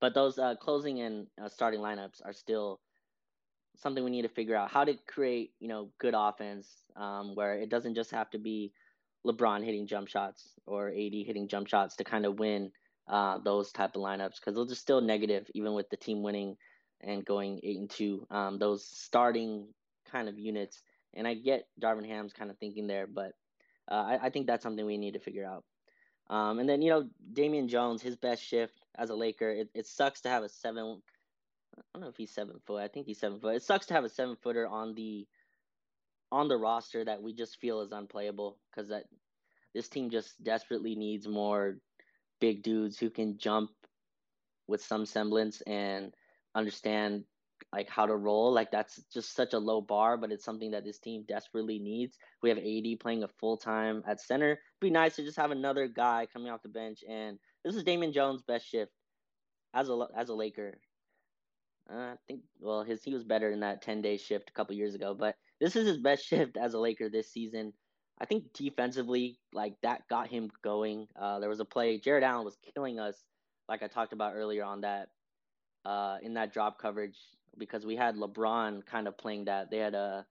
But 0.00 0.14
those 0.14 0.38
uh, 0.38 0.54
closing 0.54 1.00
and 1.00 1.26
uh, 1.42 1.48
starting 1.48 1.80
lineups 1.80 2.24
are 2.24 2.32
still 2.32 2.80
something 3.78 4.04
we 4.04 4.10
need 4.10 4.22
to 4.22 4.28
figure 4.28 4.56
out 4.56 4.70
how 4.70 4.84
to 4.84 4.94
create, 5.06 5.52
you 5.60 5.68
know, 5.68 5.90
good 5.98 6.14
offense 6.16 6.68
um, 6.96 7.34
where 7.34 7.54
it 7.54 7.68
doesn't 7.70 7.94
just 7.94 8.10
have 8.10 8.28
to 8.30 8.38
be 8.38 8.72
LeBron 9.26 9.64
hitting 9.64 9.86
jump 9.86 10.08
shots 10.08 10.54
or 10.66 10.88
AD 10.88 11.12
hitting 11.12 11.48
jump 11.48 11.68
shots 11.68 11.96
to 11.96 12.04
kind 12.04 12.26
of 12.26 12.38
win 12.38 12.70
uh, 13.08 13.38
those 13.38 13.72
type 13.72 13.96
of 13.96 14.02
lineups 14.02 14.36
because 14.36 14.54
those 14.54 14.66
are 14.66 14.70
just 14.70 14.82
still 14.82 15.00
negative 15.00 15.46
even 15.54 15.74
with 15.74 15.88
the 15.90 15.96
team 15.96 16.22
winning 16.22 16.56
and 17.00 17.24
going 17.24 17.60
eight 17.62 17.78
and 17.78 17.90
two. 17.90 18.26
Um, 18.30 18.58
those 18.58 18.84
starting 18.84 19.68
kind 20.10 20.28
of 20.28 20.38
units, 20.38 20.82
and 21.14 21.26
I 21.26 21.34
get 21.34 21.68
Darvin 21.80 22.06
Ham's 22.06 22.32
kind 22.32 22.50
of 22.50 22.58
thinking 22.58 22.86
there, 22.86 23.06
but 23.06 23.32
uh, 23.90 23.94
I, 23.94 24.18
I, 24.24 24.30
think 24.30 24.46
that's 24.46 24.62
something 24.62 24.84
we 24.84 24.98
need 24.98 25.14
to 25.14 25.20
figure 25.20 25.46
out. 25.46 25.64
Um, 26.28 26.58
and 26.58 26.68
then 26.68 26.82
you 26.82 26.90
know 26.90 27.08
Damian 27.32 27.68
Jones, 27.68 28.02
his 28.02 28.16
best 28.16 28.42
shift 28.42 28.74
as 28.96 29.10
a 29.10 29.14
Laker. 29.14 29.50
It, 29.50 29.70
it 29.74 29.86
sucks 29.86 30.20
to 30.22 30.28
have 30.28 30.42
a 30.42 30.48
seven 30.48 31.00
I 31.76 31.82
don't 31.92 32.02
know 32.02 32.08
if 32.08 32.16
he's 32.16 32.34
seven 32.34 32.56
foot. 32.66 32.82
I 32.82 32.88
think 32.88 33.06
he's 33.06 33.20
seven 33.20 33.40
foot. 33.40 33.56
It 33.56 33.62
sucks 33.62 33.86
to 33.86 33.94
have 33.94 34.04
a 34.04 34.08
seven 34.08 34.36
footer 34.42 34.66
on 34.66 34.94
the 34.94 35.26
on 36.30 36.48
the 36.48 36.56
roster 36.56 37.04
that 37.04 37.22
we 37.22 37.32
just 37.32 37.58
feel 37.60 37.80
is 37.80 37.92
unplayable 37.92 38.58
because 38.70 38.90
that 38.90 39.04
this 39.74 39.88
team 39.88 40.10
just 40.10 40.42
desperately 40.42 40.94
needs 40.94 41.26
more 41.26 41.78
big 42.40 42.62
dudes 42.62 42.98
who 42.98 43.10
can 43.10 43.38
jump 43.38 43.70
with 44.66 44.82
some 44.82 45.06
semblance 45.06 45.62
and 45.62 46.14
understand 46.54 47.24
like 47.72 47.88
how 47.88 48.06
to 48.06 48.16
roll. 48.16 48.52
Like 48.52 48.70
that's 48.70 49.02
just 49.12 49.34
such 49.34 49.52
a 49.52 49.58
low 49.58 49.80
bar, 49.80 50.16
but 50.16 50.32
it's 50.32 50.44
something 50.44 50.70
that 50.72 50.84
this 50.84 50.98
team 50.98 51.24
desperately 51.26 51.78
needs. 51.78 52.16
We 52.42 52.48
have 52.50 52.58
AD 52.58 53.00
playing 53.00 53.24
a 53.24 53.28
full 53.28 53.56
time 53.56 54.02
at 54.06 54.20
center. 54.20 54.52
It'd 54.52 54.60
be 54.80 54.90
nice 54.90 55.16
to 55.16 55.24
just 55.24 55.36
have 55.36 55.50
another 55.50 55.88
guy 55.88 56.26
coming 56.32 56.50
off 56.50 56.62
the 56.62 56.68
bench. 56.68 57.02
And 57.08 57.38
this 57.64 57.74
is 57.74 57.82
Damian 57.82 58.12
Jones' 58.12 58.42
best 58.42 58.66
shift 58.68 58.92
as 59.74 59.88
a 59.88 60.06
as 60.16 60.28
a 60.28 60.34
Laker. 60.34 60.78
Uh, 61.90 61.96
I 62.12 62.16
think 62.26 62.42
well, 62.60 62.82
his 62.84 63.02
he 63.02 63.14
was 63.14 63.24
better 63.24 63.50
in 63.50 63.60
that 63.60 63.82
ten 63.82 64.02
day 64.02 64.16
shift 64.18 64.50
a 64.50 64.52
couple 64.52 64.74
years 64.74 64.94
ago, 64.94 65.14
but 65.14 65.36
this 65.60 65.74
is 65.76 65.86
his 65.86 65.98
best 65.98 66.24
shift 66.26 66.56
as 66.56 66.74
a 66.74 66.78
Laker 66.78 67.08
this 67.08 67.32
season. 67.32 67.72
I 68.20 68.26
think 68.26 68.52
defensively, 68.52 69.38
like 69.52 69.74
that 69.82 70.02
got 70.08 70.28
him 70.28 70.50
going. 70.62 71.08
Uh, 71.16 71.38
there 71.38 71.48
was 71.48 71.60
a 71.60 71.64
play, 71.64 71.98
Jarrett 71.98 72.24
Allen 72.24 72.44
was 72.44 72.56
killing 72.74 72.98
us, 72.98 73.24
like 73.68 73.82
I 73.82 73.88
talked 73.88 74.12
about 74.12 74.34
earlier 74.34 74.64
on 74.64 74.80
that, 74.82 75.08
uh, 75.84 76.18
in 76.22 76.34
that 76.34 76.52
drop 76.52 76.78
coverage 76.78 77.16
because 77.56 77.86
we 77.86 77.96
had 77.96 78.16
LeBron 78.16 78.84
kind 78.86 79.08
of 79.08 79.16
playing 79.16 79.46
that. 79.46 79.70
They 79.70 79.78
had 79.78 79.94
a 79.94 80.26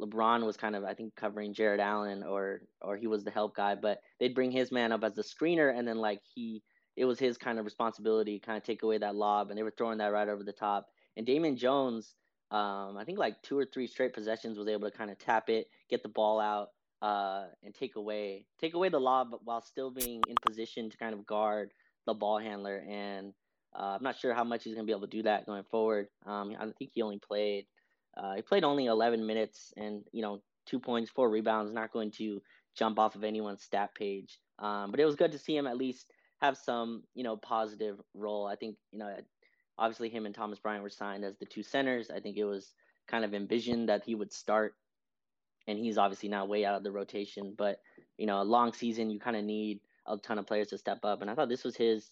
LeBron 0.00 0.44
was 0.44 0.56
kind 0.56 0.76
of 0.76 0.84
I 0.84 0.94
think 0.94 1.14
covering 1.14 1.54
Jarrett 1.54 1.80
Allen 1.80 2.22
or 2.22 2.62
or 2.80 2.96
he 2.96 3.06
was 3.06 3.24
the 3.24 3.30
help 3.30 3.54
guy, 3.56 3.74
but 3.74 4.00
they'd 4.18 4.34
bring 4.34 4.50
his 4.50 4.72
man 4.72 4.92
up 4.92 5.04
as 5.04 5.14
the 5.14 5.22
screener 5.22 5.76
and 5.76 5.86
then 5.86 5.98
like 5.98 6.20
he 6.34 6.62
it 6.96 7.04
was 7.04 7.18
his 7.18 7.38
kind 7.38 7.58
of 7.58 7.64
responsibility 7.64 8.40
kind 8.40 8.56
of 8.56 8.64
take 8.64 8.82
away 8.82 8.98
that 8.98 9.14
lob 9.14 9.50
and 9.50 9.58
they 9.58 9.62
were 9.62 9.74
throwing 9.76 9.98
that 9.98 10.08
right 10.12 10.28
over 10.28 10.42
the 10.42 10.52
top. 10.52 10.88
And 11.16 11.26
Damian 11.26 11.56
Jones, 11.56 12.14
um, 12.50 12.96
I 12.96 13.04
think 13.04 13.18
like 13.18 13.42
two 13.42 13.58
or 13.58 13.66
three 13.66 13.86
straight 13.86 14.14
possessions 14.14 14.58
was 14.58 14.68
able 14.68 14.90
to 14.90 14.96
kind 14.96 15.10
of 15.10 15.18
tap 15.18 15.48
it, 15.48 15.68
get 15.90 16.02
the 16.02 16.08
ball 16.08 16.40
out, 16.40 16.68
uh, 17.02 17.46
and 17.62 17.74
take 17.74 17.96
away 17.96 18.46
take 18.60 18.74
away 18.74 18.88
the 18.88 19.00
lob, 19.00 19.28
while 19.44 19.60
still 19.60 19.90
being 19.90 20.22
in 20.28 20.34
position 20.46 20.90
to 20.90 20.96
kind 20.96 21.14
of 21.14 21.26
guard 21.26 21.72
the 22.06 22.14
ball 22.14 22.38
handler. 22.38 22.84
And 22.88 23.32
uh, 23.78 23.96
I'm 23.96 24.02
not 24.02 24.18
sure 24.18 24.34
how 24.34 24.44
much 24.44 24.64
he's 24.64 24.74
going 24.74 24.86
to 24.86 24.90
be 24.90 24.96
able 24.96 25.06
to 25.06 25.16
do 25.16 25.22
that 25.24 25.46
going 25.46 25.64
forward. 25.70 26.08
Um, 26.24 26.54
I 26.58 26.66
think 26.78 26.92
he 26.94 27.02
only 27.02 27.18
played 27.18 27.66
uh, 28.16 28.34
he 28.34 28.42
played 28.42 28.64
only 28.64 28.86
11 28.86 29.26
minutes 29.26 29.72
and, 29.76 30.02
you 30.12 30.22
know, 30.22 30.40
two 30.66 30.80
points, 30.80 31.10
four 31.10 31.28
rebounds, 31.28 31.72
not 31.72 31.92
going 31.92 32.10
to 32.12 32.40
jump 32.76 32.98
off 32.98 33.14
of 33.14 33.24
anyone's 33.24 33.62
stat 33.62 33.94
page. 33.94 34.38
Um, 34.58 34.90
but 34.90 35.00
it 35.00 35.04
was 35.04 35.16
good 35.16 35.32
to 35.32 35.38
see 35.38 35.56
him 35.56 35.66
at 35.66 35.76
least 35.76 36.10
have 36.40 36.56
some, 36.56 37.02
you 37.14 37.24
know, 37.24 37.36
positive 37.36 38.00
role. 38.14 38.46
I 38.46 38.56
think, 38.56 38.76
you 38.90 38.98
know, 38.98 39.14
obviously 39.78 40.08
him 40.08 40.26
and 40.26 40.34
Thomas 40.34 40.58
Bryant 40.58 40.82
were 40.82 40.90
signed 40.90 41.24
as 41.24 41.36
the 41.36 41.46
two 41.46 41.62
centers. 41.62 42.10
I 42.10 42.20
think 42.20 42.36
it 42.36 42.44
was 42.44 42.72
kind 43.08 43.24
of 43.24 43.34
envisioned 43.34 43.88
that 43.88 44.04
he 44.04 44.14
would 44.14 44.32
start, 44.32 44.74
and 45.66 45.78
he's 45.78 45.98
obviously 45.98 46.28
now 46.28 46.44
way 46.46 46.64
out 46.64 46.76
of 46.76 46.82
the 46.82 46.92
rotation. 46.92 47.54
But, 47.56 47.80
you 48.16 48.26
know, 48.26 48.40
a 48.40 48.44
long 48.44 48.72
season, 48.72 49.10
you 49.10 49.18
kind 49.18 49.36
of 49.36 49.44
need 49.44 49.80
a 50.06 50.16
ton 50.16 50.38
of 50.38 50.46
players 50.46 50.68
to 50.68 50.78
step 50.78 51.04
up. 51.04 51.22
And 51.22 51.30
I 51.30 51.34
thought 51.34 51.48
this 51.48 51.64
was 51.64 51.76
his 51.76 52.08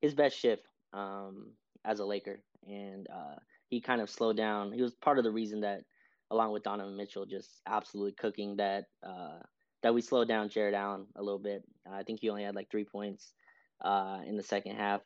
his 0.00 0.14
best 0.14 0.36
shift 0.36 0.66
um, 0.92 1.52
as 1.84 2.00
a 2.00 2.04
Laker. 2.04 2.40
And 2.66 3.06
uh, 3.08 3.36
he 3.68 3.80
kind 3.80 4.00
of 4.00 4.10
slowed 4.10 4.36
down. 4.36 4.72
He 4.72 4.82
was 4.82 4.94
part 4.94 5.18
of 5.18 5.24
the 5.24 5.30
reason 5.30 5.60
that, 5.60 5.84
along 6.30 6.52
with 6.52 6.62
Donovan 6.64 6.96
Mitchell, 6.96 7.26
just 7.26 7.60
absolutely 7.66 8.12
cooking 8.12 8.56
that 8.56 8.86
uh, 9.02 9.38
that 9.82 9.94
we 9.94 10.00
slowed 10.00 10.28
down 10.28 10.48
Jarrett 10.48 10.74
Allen 10.74 11.06
a 11.16 11.22
little 11.22 11.38
bit. 11.38 11.62
Uh, 11.86 11.94
I 11.94 12.02
think 12.02 12.20
he 12.20 12.30
only 12.30 12.44
had 12.44 12.54
like 12.54 12.70
three 12.70 12.84
points 12.84 13.32
uh, 13.80 14.20
in 14.26 14.36
the 14.36 14.42
second 14.42 14.76
half, 14.76 15.02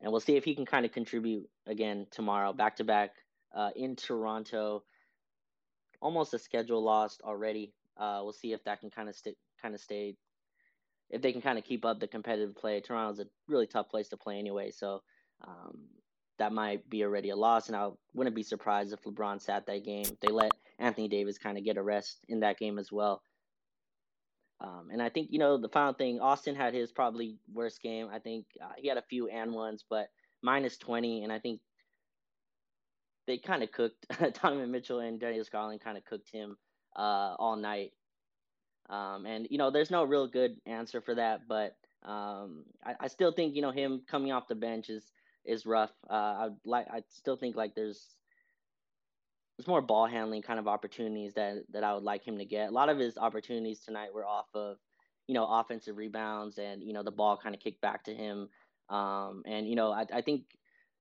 and 0.00 0.10
we'll 0.10 0.20
see 0.20 0.36
if 0.36 0.44
he 0.44 0.54
can 0.54 0.66
kind 0.66 0.84
of 0.84 0.92
contribute 0.92 1.48
again 1.66 2.06
tomorrow, 2.10 2.52
back 2.52 2.76
to 2.76 2.84
back 2.84 3.12
in 3.76 3.96
Toronto. 3.96 4.82
Almost 6.00 6.34
a 6.34 6.38
schedule 6.38 6.82
lost 6.82 7.22
already. 7.24 7.72
Uh, 7.96 8.20
we'll 8.22 8.32
see 8.32 8.52
if 8.52 8.62
that 8.64 8.80
can 8.80 8.90
kind 8.90 9.08
of 9.08 9.14
stick, 9.14 9.36
kind 9.62 9.74
of 9.74 9.80
stay 9.80 10.16
if 11.10 11.22
they 11.22 11.32
can 11.32 11.40
kind 11.42 11.58
of 11.58 11.64
keep 11.64 11.84
up 11.84 12.00
the 12.00 12.08
competitive 12.08 12.56
play. 12.56 12.80
Toronto's 12.80 13.20
a 13.20 13.26
really 13.46 13.66
tough 13.66 13.88
place 13.88 14.08
to 14.08 14.16
play 14.16 14.38
anyway, 14.38 14.70
so 14.70 15.02
um, 15.46 15.78
that 16.38 16.52
might 16.52 16.88
be 16.88 17.04
already 17.04 17.30
a 17.30 17.36
loss. 17.36 17.68
And 17.68 17.76
I 17.76 17.90
wouldn't 18.14 18.34
be 18.34 18.42
surprised 18.42 18.92
if 18.92 19.02
LeBron 19.04 19.40
sat 19.40 19.66
that 19.66 19.84
game. 19.84 20.06
They 20.20 20.32
let 20.32 20.50
Anthony 20.78 21.08
Davis 21.08 21.38
kind 21.38 21.56
of 21.56 21.64
get 21.64 21.76
a 21.76 21.82
rest 21.82 22.18
in 22.28 22.40
that 22.40 22.58
game 22.58 22.78
as 22.78 22.90
well. 22.90 23.22
Um, 24.64 24.88
and 24.90 25.02
I 25.02 25.08
think, 25.08 25.28
you 25.30 25.38
know, 25.38 25.58
the 25.58 25.68
final 25.68 25.92
thing, 25.92 26.20
Austin 26.20 26.54
had 26.54 26.72
his 26.72 26.90
probably 26.90 27.36
worst 27.52 27.82
game. 27.82 28.08
I 28.10 28.18
think 28.18 28.46
uh, 28.62 28.72
he 28.76 28.88
had 28.88 28.96
a 28.96 29.02
few 29.02 29.28
and 29.28 29.52
ones, 29.52 29.84
but 29.88 30.08
minus 30.42 30.78
20. 30.78 31.22
And 31.22 31.32
I 31.32 31.38
think 31.38 31.60
they 33.26 33.36
kind 33.38 33.62
of 33.62 33.72
cooked 33.72 34.06
Donovan 34.42 34.70
Mitchell 34.70 35.00
and 35.00 35.20
Darius 35.20 35.48
Garland 35.48 35.82
kind 35.82 35.98
of 35.98 36.04
cooked 36.04 36.30
him 36.32 36.56
uh, 36.96 37.34
all 37.38 37.56
night. 37.56 37.92
Um, 38.88 39.26
and, 39.26 39.46
you 39.50 39.58
know, 39.58 39.70
there's 39.70 39.90
no 39.90 40.04
real 40.04 40.26
good 40.26 40.56
answer 40.66 41.00
for 41.00 41.14
that, 41.14 41.42
but 41.48 41.76
um, 42.06 42.64
I, 42.84 42.94
I 43.00 43.08
still 43.08 43.32
think, 43.32 43.54
you 43.54 43.62
know, 43.62 43.70
him 43.70 44.02
coming 44.06 44.32
off 44.32 44.48
the 44.48 44.54
bench 44.54 44.88
is– 44.88 45.04
is 45.44 45.66
rough. 45.66 45.92
Uh, 46.08 46.14
I 46.14 46.48
like 46.64 46.86
I 46.90 47.02
still 47.10 47.36
think 47.36 47.56
like 47.56 47.74
there's 47.74 48.16
there's 49.56 49.68
more 49.68 49.82
ball 49.82 50.06
handling 50.06 50.42
kind 50.42 50.58
of 50.58 50.66
opportunities 50.66 51.34
that 51.34 51.64
that 51.70 51.84
I 51.84 51.94
would 51.94 52.02
like 52.02 52.26
him 52.26 52.38
to 52.38 52.44
get. 52.44 52.68
A 52.68 52.72
lot 52.72 52.88
of 52.88 52.98
his 52.98 53.16
opportunities 53.16 53.80
tonight 53.80 54.12
were 54.12 54.26
off 54.26 54.48
of 54.54 54.78
you 55.26 55.34
know 55.34 55.46
offensive 55.46 55.96
rebounds 55.96 56.58
and 56.58 56.82
you 56.82 56.92
know 56.92 57.02
the 57.02 57.10
ball 57.10 57.36
kind 57.36 57.54
of 57.54 57.60
kicked 57.60 57.80
back 57.80 58.04
to 58.04 58.14
him. 58.14 58.48
Um, 58.88 59.42
and 59.46 59.68
you 59.68 59.76
know 59.76 59.92
I, 59.92 60.06
I 60.12 60.20
think 60.22 60.44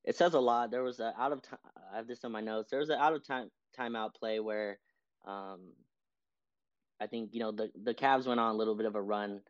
it 0.04 0.16
says 0.16 0.34
a 0.34 0.40
lot. 0.40 0.72
There 0.72 0.84
was 0.84 1.00
a 1.00 1.14
out 1.18 1.32
of 1.32 1.42
time. 1.42 1.60
I 1.92 1.98
have 1.98 2.08
this 2.08 2.24
in 2.24 2.32
my 2.32 2.42
notes. 2.42 2.70
There 2.70 2.80
was 2.80 2.90
an 2.90 3.00
out 3.00 3.14
of 3.14 3.26
time 3.26 3.50
timeout 3.78 4.14
play 4.16 4.40
where 4.40 4.80
um, 5.26 5.74
I 7.00 7.08
think 7.08 7.34
you 7.34 7.40
know 7.40 7.52
the 7.52 7.72
the 7.82 7.94
Cavs 7.94 8.28
went 8.28 8.40
on 8.40 8.54
a 8.54 8.58
little 8.58 8.76
bit 8.76 8.86
of 8.86 8.96
a 8.96 9.02
run, 9.02 9.42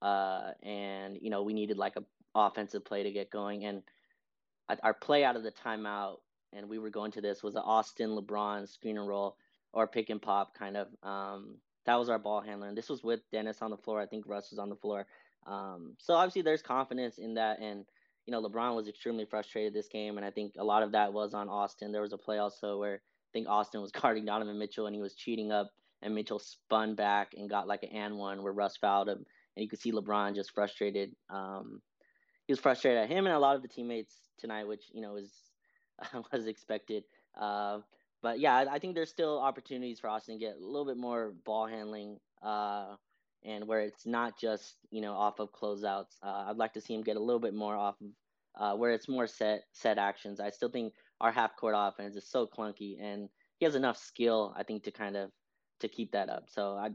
uh, 0.00 0.52
and 0.62 1.18
you 1.20 1.30
know 1.30 1.42
we 1.42 1.54
needed 1.54 1.76
like 1.76 1.96
a 1.96 2.04
offensive 2.36 2.84
play 2.84 3.02
to 3.04 3.12
get 3.12 3.30
going 3.30 3.64
and 3.64 3.82
our 4.82 4.94
play 4.94 5.24
out 5.24 5.36
of 5.36 5.42
the 5.42 5.52
timeout, 5.52 6.16
and 6.56 6.68
we 6.68 6.78
were 6.78 6.90
going 6.90 7.10
to 7.12 7.20
this 7.20 7.42
was 7.42 7.54
an 7.54 7.62
Austin 7.64 8.10
LeBron 8.10 8.68
screen 8.68 8.98
and 8.98 9.08
roll 9.08 9.36
or 9.72 9.86
pick 9.86 10.10
and 10.10 10.22
pop 10.22 10.54
kind 10.54 10.76
of. 10.76 10.88
Um, 11.02 11.56
that 11.86 11.98
was 11.98 12.08
our 12.08 12.18
ball 12.18 12.40
handler, 12.40 12.68
and 12.68 12.78
this 12.78 12.88
was 12.88 13.02
with 13.02 13.20
Dennis 13.30 13.60
on 13.60 13.70
the 13.70 13.76
floor. 13.76 14.00
I 14.00 14.06
think 14.06 14.24
Russ 14.26 14.50
was 14.50 14.58
on 14.58 14.70
the 14.70 14.76
floor. 14.76 15.06
Um, 15.46 15.96
so 15.98 16.14
obviously, 16.14 16.42
there's 16.42 16.62
confidence 16.62 17.18
in 17.18 17.34
that, 17.34 17.60
and 17.60 17.84
you 18.26 18.32
know, 18.32 18.42
LeBron 18.42 18.74
was 18.74 18.88
extremely 18.88 19.26
frustrated 19.26 19.74
this 19.74 19.88
game, 19.88 20.16
and 20.16 20.24
I 20.24 20.30
think 20.30 20.54
a 20.58 20.64
lot 20.64 20.82
of 20.82 20.92
that 20.92 21.12
was 21.12 21.34
on 21.34 21.48
Austin. 21.48 21.92
There 21.92 22.02
was 22.02 22.14
a 22.14 22.18
play 22.18 22.38
also 22.38 22.78
where 22.78 22.94
I 22.94 23.30
think 23.32 23.48
Austin 23.48 23.82
was 23.82 23.92
guarding 24.00 24.24
Donovan 24.24 24.58
Mitchell, 24.58 24.86
and 24.86 24.94
he 24.94 25.02
was 25.02 25.14
cheating 25.14 25.52
up, 25.52 25.70
and 26.02 26.14
Mitchell 26.14 26.38
spun 26.38 26.94
back 26.94 27.32
and 27.36 27.50
got 27.50 27.68
like 27.68 27.82
an 27.82 27.90
and 27.90 28.16
one 28.16 28.42
where 28.42 28.52
Russ 28.52 28.76
fouled 28.76 29.08
him, 29.08 29.24
and 29.56 29.62
you 29.62 29.68
could 29.68 29.80
see 29.80 29.92
LeBron 29.92 30.34
just 30.34 30.52
frustrated. 30.52 31.14
Um, 31.28 31.82
he 32.46 32.52
was 32.52 32.60
frustrated 32.60 33.02
at 33.02 33.08
him 33.08 33.26
and 33.26 33.34
a 33.34 33.38
lot 33.38 33.56
of 33.56 33.62
the 33.62 33.68
teammates 33.68 34.14
tonight, 34.38 34.68
which 34.68 34.84
you 34.92 35.00
know 35.00 35.16
is 35.16 35.32
was 36.32 36.46
expected. 36.46 37.04
Uh, 37.38 37.80
but 38.22 38.40
yeah, 38.40 38.54
I, 38.56 38.74
I, 38.74 38.78
think 38.78 38.94
there's 38.94 39.10
still 39.10 39.38
opportunities 39.38 40.00
for 40.00 40.08
Austin 40.08 40.38
to 40.38 40.44
get 40.44 40.56
a 40.56 40.64
little 40.64 40.86
bit 40.86 40.96
more 40.96 41.34
ball 41.44 41.66
handling, 41.66 42.18
uh, 42.42 42.94
and 43.44 43.68
where 43.68 43.80
it's 43.80 44.06
not 44.06 44.38
just 44.38 44.76
you 44.90 45.00
know 45.00 45.12
off 45.12 45.40
of 45.40 45.52
closeouts. 45.52 46.16
Uh, 46.22 46.46
I'd 46.48 46.56
like 46.56 46.72
to 46.74 46.80
see 46.80 46.94
him 46.94 47.02
get 47.02 47.16
a 47.16 47.20
little 47.20 47.40
bit 47.40 47.54
more 47.54 47.76
off 47.76 47.96
of 48.00 48.08
uh, 48.56 48.76
where 48.76 48.92
it's 48.92 49.08
more 49.08 49.26
set 49.26 49.64
set 49.72 49.98
actions. 49.98 50.40
I 50.40 50.50
still 50.50 50.70
think 50.70 50.94
our 51.20 51.32
half 51.32 51.56
court 51.56 51.74
offense 51.76 52.16
is 52.16 52.28
so 52.28 52.46
clunky, 52.46 52.96
and 53.00 53.28
he 53.58 53.66
has 53.66 53.74
enough 53.74 53.98
skill, 53.98 54.54
I 54.56 54.62
think, 54.62 54.84
to 54.84 54.90
kind 54.90 55.16
of 55.16 55.30
to 55.80 55.88
keep 55.88 56.12
that 56.12 56.28
up. 56.28 56.44
So 56.48 56.76
I 56.76 56.90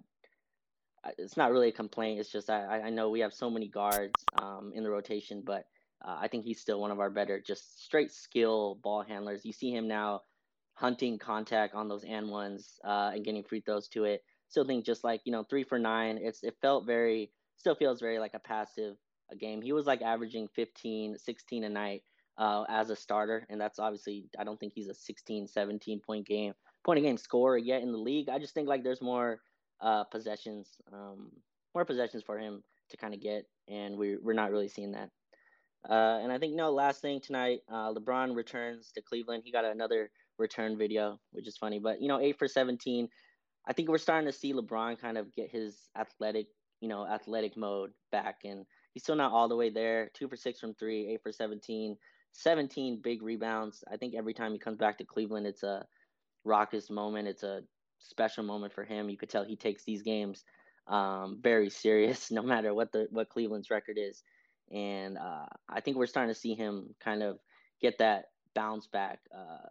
it's 1.18 1.38
not 1.38 1.52
really 1.52 1.70
a 1.70 1.74
complaint. 1.74 2.20
It's 2.20 2.32
just 2.32 2.50
I, 2.50 2.82
I 2.82 2.90
know 2.90 3.10
we 3.10 3.22
have 3.22 3.34
so 3.34 3.50
many 3.50 3.68
guards 3.68 4.14
um, 4.42 4.72
in 4.74 4.84
the 4.84 4.90
rotation, 4.90 5.44
but 5.46 5.66
uh, 6.06 6.18
I 6.20 6.28
think 6.28 6.46
he's 6.46 6.62
still 6.62 6.80
one 6.80 6.92
of 6.92 7.00
our 7.00 7.10
better, 7.10 7.40
just 7.40 7.84
straight 7.84 8.12
skill 8.12 8.80
ball 8.82 9.04
handlers. 9.04 9.46
You 9.46 9.54
see 9.54 9.72
him 9.72 9.88
now 9.88 10.22
hunting 10.74 11.18
contact 11.18 11.76
on 11.76 11.90
those 11.90 12.06
and 12.06 12.30
ones 12.30 12.80
uh, 12.86 13.12
and 13.14 13.26
getting 13.26 13.44
free 13.44 13.62
throws 13.62 13.88
to 13.90 14.06
it. 14.06 14.24
Still 14.48 14.66
think 14.66 14.86
just 14.86 15.04
like 15.04 15.22
you 15.26 15.32
know 15.32 15.44
three 15.44 15.64
for 15.64 15.78
nine. 15.78 16.20
It's 16.22 16.44
it 16.44 16.56
felt 16.62 16.86
very 16.86 17.32
still 17.58 17.76
feels 17.76 18.00
very 18.00 18.20
like 18.20 18.34
a 18.34 18.40
passive 18.40 18.96
a 19.32 19.36
game. 19.36 19.62
He 19.62 19.74
was 19.74 19.86
like 19.86 20.02
averaging 20.02 20.48
15, 20.56 21.18
16 21.18 21.64
a 21.64 21.70
night 21.70 22.04
uh, 22.38 22.64
as 22.70 22.90
a 22.90 22.96
starter, 22.96 23.46
and 23.50 23.60
that's 23.60 23.80
obviously 23.80 24.26
I 24.40 24.44
don't 24.44 24.60
think 24.60 24.74
he's 24.74 24.88
a 24.88 24.94
16, 24.94 25.48
17 25.48 26.00
point 26.00 26.26
game 26.26 26.54
point 26.86 27.00
a 27.00 27.02
game 27.02 27.18
scorer 27.18 27.58
yet 27.58 27.82
in 27.82 27.92
the 27.92 27.98
league. 27.98 28.30
I 28.30 28.40
just 28.40 28.54
think 28.54 28.68
like 28.68 28.84
there's 28.84 29.02
more 29.02 29.42
uh, 29.82 30.06
possessions, 30.06 30.70
um, 30.94 31.32
more 31.76 31.86
possessions 31.86 32.24
for 32.24 32.40
him 32.40 32.64
to 32.90 32.98
kind 32.98 33.14
of 33.14 33.22
get, 33.22 33.46
and 33.68 33.98
we're 33.98 34.20
we're 34.22 34.34
not 34.34 34.52
really 34.52 34.70
seeing 34.70 34.94
that. 34.94 35.10
Uh, 35.88 36.20
and 36.22 36.32
I 36.32 36.38
think 36.38 36.56
no 36.56 36.72
last 36.72 37.02
thing 37.02 37.22
tonight, 37.22 37.60
uh, 37.72 37.94
LeBron 37.94 38.36
returns 38.36 38.92
to 38.96 39.02
Cleveland. 39.02 39.44
He 39.46 39.52
got 39.52 39.66
another 39.66 40.10
return 40.38 40.78
video, 40.78 41.20
which 41.32 41.48
is 41.48 41.58
funny, 41.58 41.80
but 41.80 42.02
you 42.02 42.08
know, 42.08 42.20
eight 42.20 42.38
for 42.38 42.48
seventeen. 42.48 43.08
I 43.68 43.74
think 43.74 43.90
we're 43.90 43.98
starting 43.98 44.30
to 44.30 44.38
see 44.38 44.54
LeBron 44.54 45.00
kind 45.00 45.18
of 45.18 45.34
get 45.36 45.52
his 45.52 45.90
athletic, 45.98 46.48
you 46.82 46.90
know, 46.90 47.06
athletic 47.06 47.56
mode 47.56 47.92
back, 48.12 48.38
and 48.44 48.66
he's 48.94 49.04
still 49.04 49.16
not 49.16 49.32
all 49.32 49.48
the 49.48 49.56
way 49.56 49.70
there. 49.70 50.10
Two 50.14 50.28
for 50.28 50.36
six 50.36 50.60
from 50.60 50.74
three, 50.74 51.10
eight 51.12 51.22
for 51.22 51.32
17, 51.32 51.96
17 52.32 53.02
big 53.02 53.22
rebounds. 53.22 53.84
I 53.92 53.98
think 53.98 54.16
every 54.16 54.34
time 54.34 54.54
he 54.54 54.60
comes 54.60 54.78
back 54.78 54.98
to 54.98 55.06
Cleveland, 55.06 55.48
it's 55.48 55.64
a 55.64 55.86
raucous 56.44 56.90
moment. 56.90 57.28
It's 57.28 57.44
a 57.44 57.62
special 58.00 58.44
moment 58.44 58.74
for 58.74 58.84
him. 58.84 59.10
You 59.10 59.18
could 59.18 59.30
tell 59.30 59.44
he 59.44 59.56
takes 59.56 59.84
these 59.84 60.02
games 60.02 60.44
um, 60.88 61.40
very 61.42 61.70
serious, 61.70 62.32
no 62.32 62.42
matter 62.42 62.74
what 62.74 62.92
the 62.92 63.08
what 63.12 63.30
Cleveland's 63.30 63.70
record 63.70 63.98
is. 63.98 64.24
And 64.72 65.18
uh, 65.18 65.46
I 65.68 65.82
think 65.82 65.98
we're 65.98 66.06
starting 66.08 66.34
to 66.34 66.40
see 66.40 66.56
him 66.56 66.96
kind 67.04 67.24
of 67.24 67.40
get 67.82 67.98
that 68.00 68.26
bounce 68.56 68.88
back. 68.88 69.20
Uh, 69.36 69.70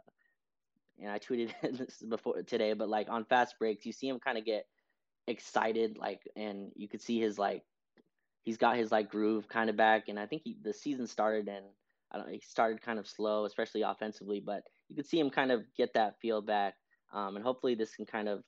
and 1.01 1.11
I 1.11 1.19
tweeted 1.19 1.53
this 1.63 2.03
before 2.03 2.43
today, 2.43 2.73
but 2.73 2.89
like 2.89 3.09
on 3.09 3.25
fast 3.25 3.59
breaks, 3.59 3.87
you 3.87 3.93
see 3.93 4.09
him 4.09 4.19
kind 4.19 4.39
of 4.39 4.45
get 4.45 4.67
excited, 5.27 5.99
like, 5.99 6.21
and 6.37 6.73
you 6.75 6.89
could 6.89 7.03
see 7.03 7.21
his 7.21 7.39
like 7.39 7.63
he's 8.43 8.57
got 8.57 8.77
his 8.77 8.91
like 8.91 9.11
groove 9.11 9.49
kind 9.49 9.71
of 9.71 9.77
back. 9.77 10.09
And 10.09 10.19
I 10.19 10.27
think 10.27 10.43
he, 10.45 10.57
the 10.63 10.73
season 10.73 11.07
started 11.07 11.49
and 11.49 11.65
I 12.11 12.17
don't 12.17 12.31
he 12.31 12.41
started 12.41 12.83
kind 12.83 12.99
of 12.99 13.07
slow, 13.07 13.45
especially 13.45 13.83
offensively, 13.83 14.41
but 14.45 14.63
you 14.89 14.97
could 14.97 15.07
see 15.07 15.21
him 15.21 15.31
kind 15.31 15.53
of 15.53 15.63
get 15.77 15.95
that 15.95 16.19
feel 16.21 16.41
back 16.41 16.75
um, 17.13 17.37
and 17.37 17.45
hopefully 17.45 17.75
this 17.75 17.95
can 17.95 18.07
kind 18.07 18.29
of 18.29 18.43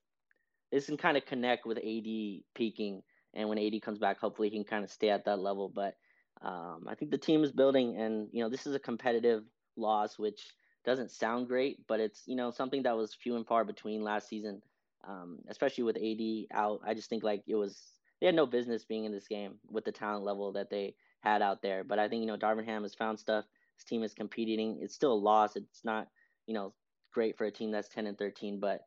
this 0.70 0.86
can 0.86 0.96
kind 0.96 1.16
of 1.16 1.26
connect 1.26 1.66
with 1.66 1.78
AD 1.78 2.42
peaking, 2.54 3.02
and 3.34 3.48
when 3.48 3.58
AD 3.58 3.82
comes 3.82 3.98
back, 3.98 4.20
hopefully 4.20 4.50
he 4.50 4.56
can 4.56 4.64
kind 4.64 4.84
of 4.84 4.90
stay 4.90 5.10
at 5.10 5.24
that 5.24 5.40
level. 5.40 5.68
But 5.68 5.94
um, 6.42 6.86
I 6.88 6.94
think 6.94 7.10
the 7.10 7.18
team 7.18 7.44
is 7.44 7.52
building, 7.52 7.96
and 7.96 8.28
you 8.32 8.42
know 8.42 8.48
this 8.48 8.66
is 8.66 8.74
a 8.74 8.78
competitive 8.78 9.44
loss, 9.76 10.18
which 10.18 10.42
doesn't 10.84 11.10
sound 11.10 11.48
great, 11.48 11.86
but 11.86 12.00
it's 12.00 12.22
you 12.26 12.36
know 12.36 12.50
something 12.50 12.82
that 12.84 12.96
was 12.96 13.14
few 13.14 13.36
and 13.36 13.46
far 13.46 13.64
between 13.64 14.02
last 14.02 14.28
season, 14.28 14.62
um, 15.06 15.38
especially 15.48 15.84
with 15.84 15.96
AD 15.96 16.56
out. 16.56 16.80
I 16.86 16.94
just 16.94 17.10
think 17.10 17.22
like 17.22 17.42
it 17.46 17.56
was 17.56 17.80
they 18.20 18.26
had 18.26 18.34
no 18.34 18.46
business 18.46 18.84
being 18.84 19.04
in 19.04 19.12
this 19.12 19.28
game 19.28 19.54
with 19.70 19.84
the 19.84 19.92
talent 19.92 20.24
level 20.24 20.52
that 20.52 20.70
they 20.70 20.94
had 21.20 21.42
out 21.42 21.60
there. 21.62 21.84
But 21.84 21.98
I 21.98 22.08
think 22.08 22.20
you 22.20 22.26
know 22.26 22.38
Darvin 22.38 22.64
Ham 22.64 22.82
has 22.82 22.94
found 22.94 23.18
stuff. 23.18 23.44
His 23.76 23.84
team 23.84 24.02
is 24.02 24.14
competing. 24.14 24.78
It's 24.80 24.94
still 24.94 25.12
a 25.12 25.14
loss. 25.14 25.56
It's 25.56 25.84
not 25.84 26.08
you 26.46 26.54
know 26.54 26.72
great 27.12 27.36
for 27.36 27.44
a 27.44 27.50
team 27.50 27.72
that's 27.72 27.88
10 27.88 28.06
and 28.06 28.16
13, 28.16 28.60
but 28.60 28.82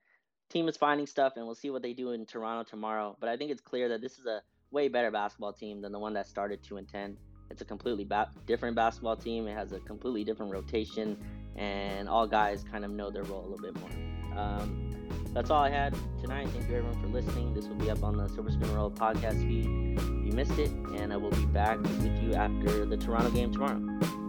team 0.49 0.67
is 0.67 0.77
finding 0.77 1.05
stuff, 1.05 1.33
and 1.35 1.45
we'll 1.45 1.55
see 1.55 1.69
what 1.69 1.81
they 1.81 1.93
do 1.93 2.11
in 2.11 2.25
Toronto 2.25 2.67
tomorrow. 2.67 3.17
But 3.19 3.29
I 3.29 3.37
think 3.37 3.51
it's 3.51 3.61
clear 3.61 3.89
that 3.89 4.01
this 4.01 4.17
is 4.17 4.25
a 4.25 4.41
way 4.71 4.87
better 4.87 5.11
basketball 5.11 5.53
team 5.53 5.81
than 5.81 5.91
the 5.91 5.99
one 5.99 6.13
that 6.13 6.27
started 6.27 6.63
two 6.63 6.77
and 6.77 6.87
10. 6.87 7.17
It's 7.53 7.61
a 7.61 7.65
completely 7.65 8.03
ba- 8.03 8.31
different 8.47 8.75
basketball 8.75 9.15
team. 9.15 9.47
It 9.47 9.53
has 9.53 9.73
a 9.73 9.79
completely 9.81 10.23
different 10.23 10.51
rotation, 10.51 11.15
and 11.55 12.09
all 12.09 12.25
guys 12.25 12.65
kind 12.71 12.83
of 12.83 12.89
know 12.89 13.11
their 13.11 13.21
role 13.21 13.45
a 13.45 13.47
little 13.47 13.61
bit 13.61 13.79
more. 13.79 14.39
Um, 14.39 15.07
that's 15.35 15.51
all 15.51 15.61
I 15.61 15.69
had 15.69 15.95
tonight. 16.19 16.47
Thank 16.49 16.67
you 16.67 16.77
everyone 16.77 16.99
for 16.99 17.09
listening. 17.09 17.53
This 17.53 17.67
will 17.67 17.75
be 17.75 17.91
up 17.91 18.03
on 18.03 18.17
the 18.17 18.27
Silver 18.29 18.49
Screen 18.49 18.69
and 18.69 18.75
Roll 18.75 18.89
podcast 18.89 19.39
feed 19.47 19.67
if 19.99 20.25
you 20.25 20.31
missed 20.31 20.57
it, 20.57 20.71
and 20.97 21.13
I 21.13 21.17
will 21.17 21.29
be 21.29 21.45
back 21.45 21.79
with 21.79 22.23
you 22.23 22.33
after 22.33 22.87
the 22.87 22.97
Toronto 22.97 23.29
game 23.29 23.53
tomorrow. 23.53 24.22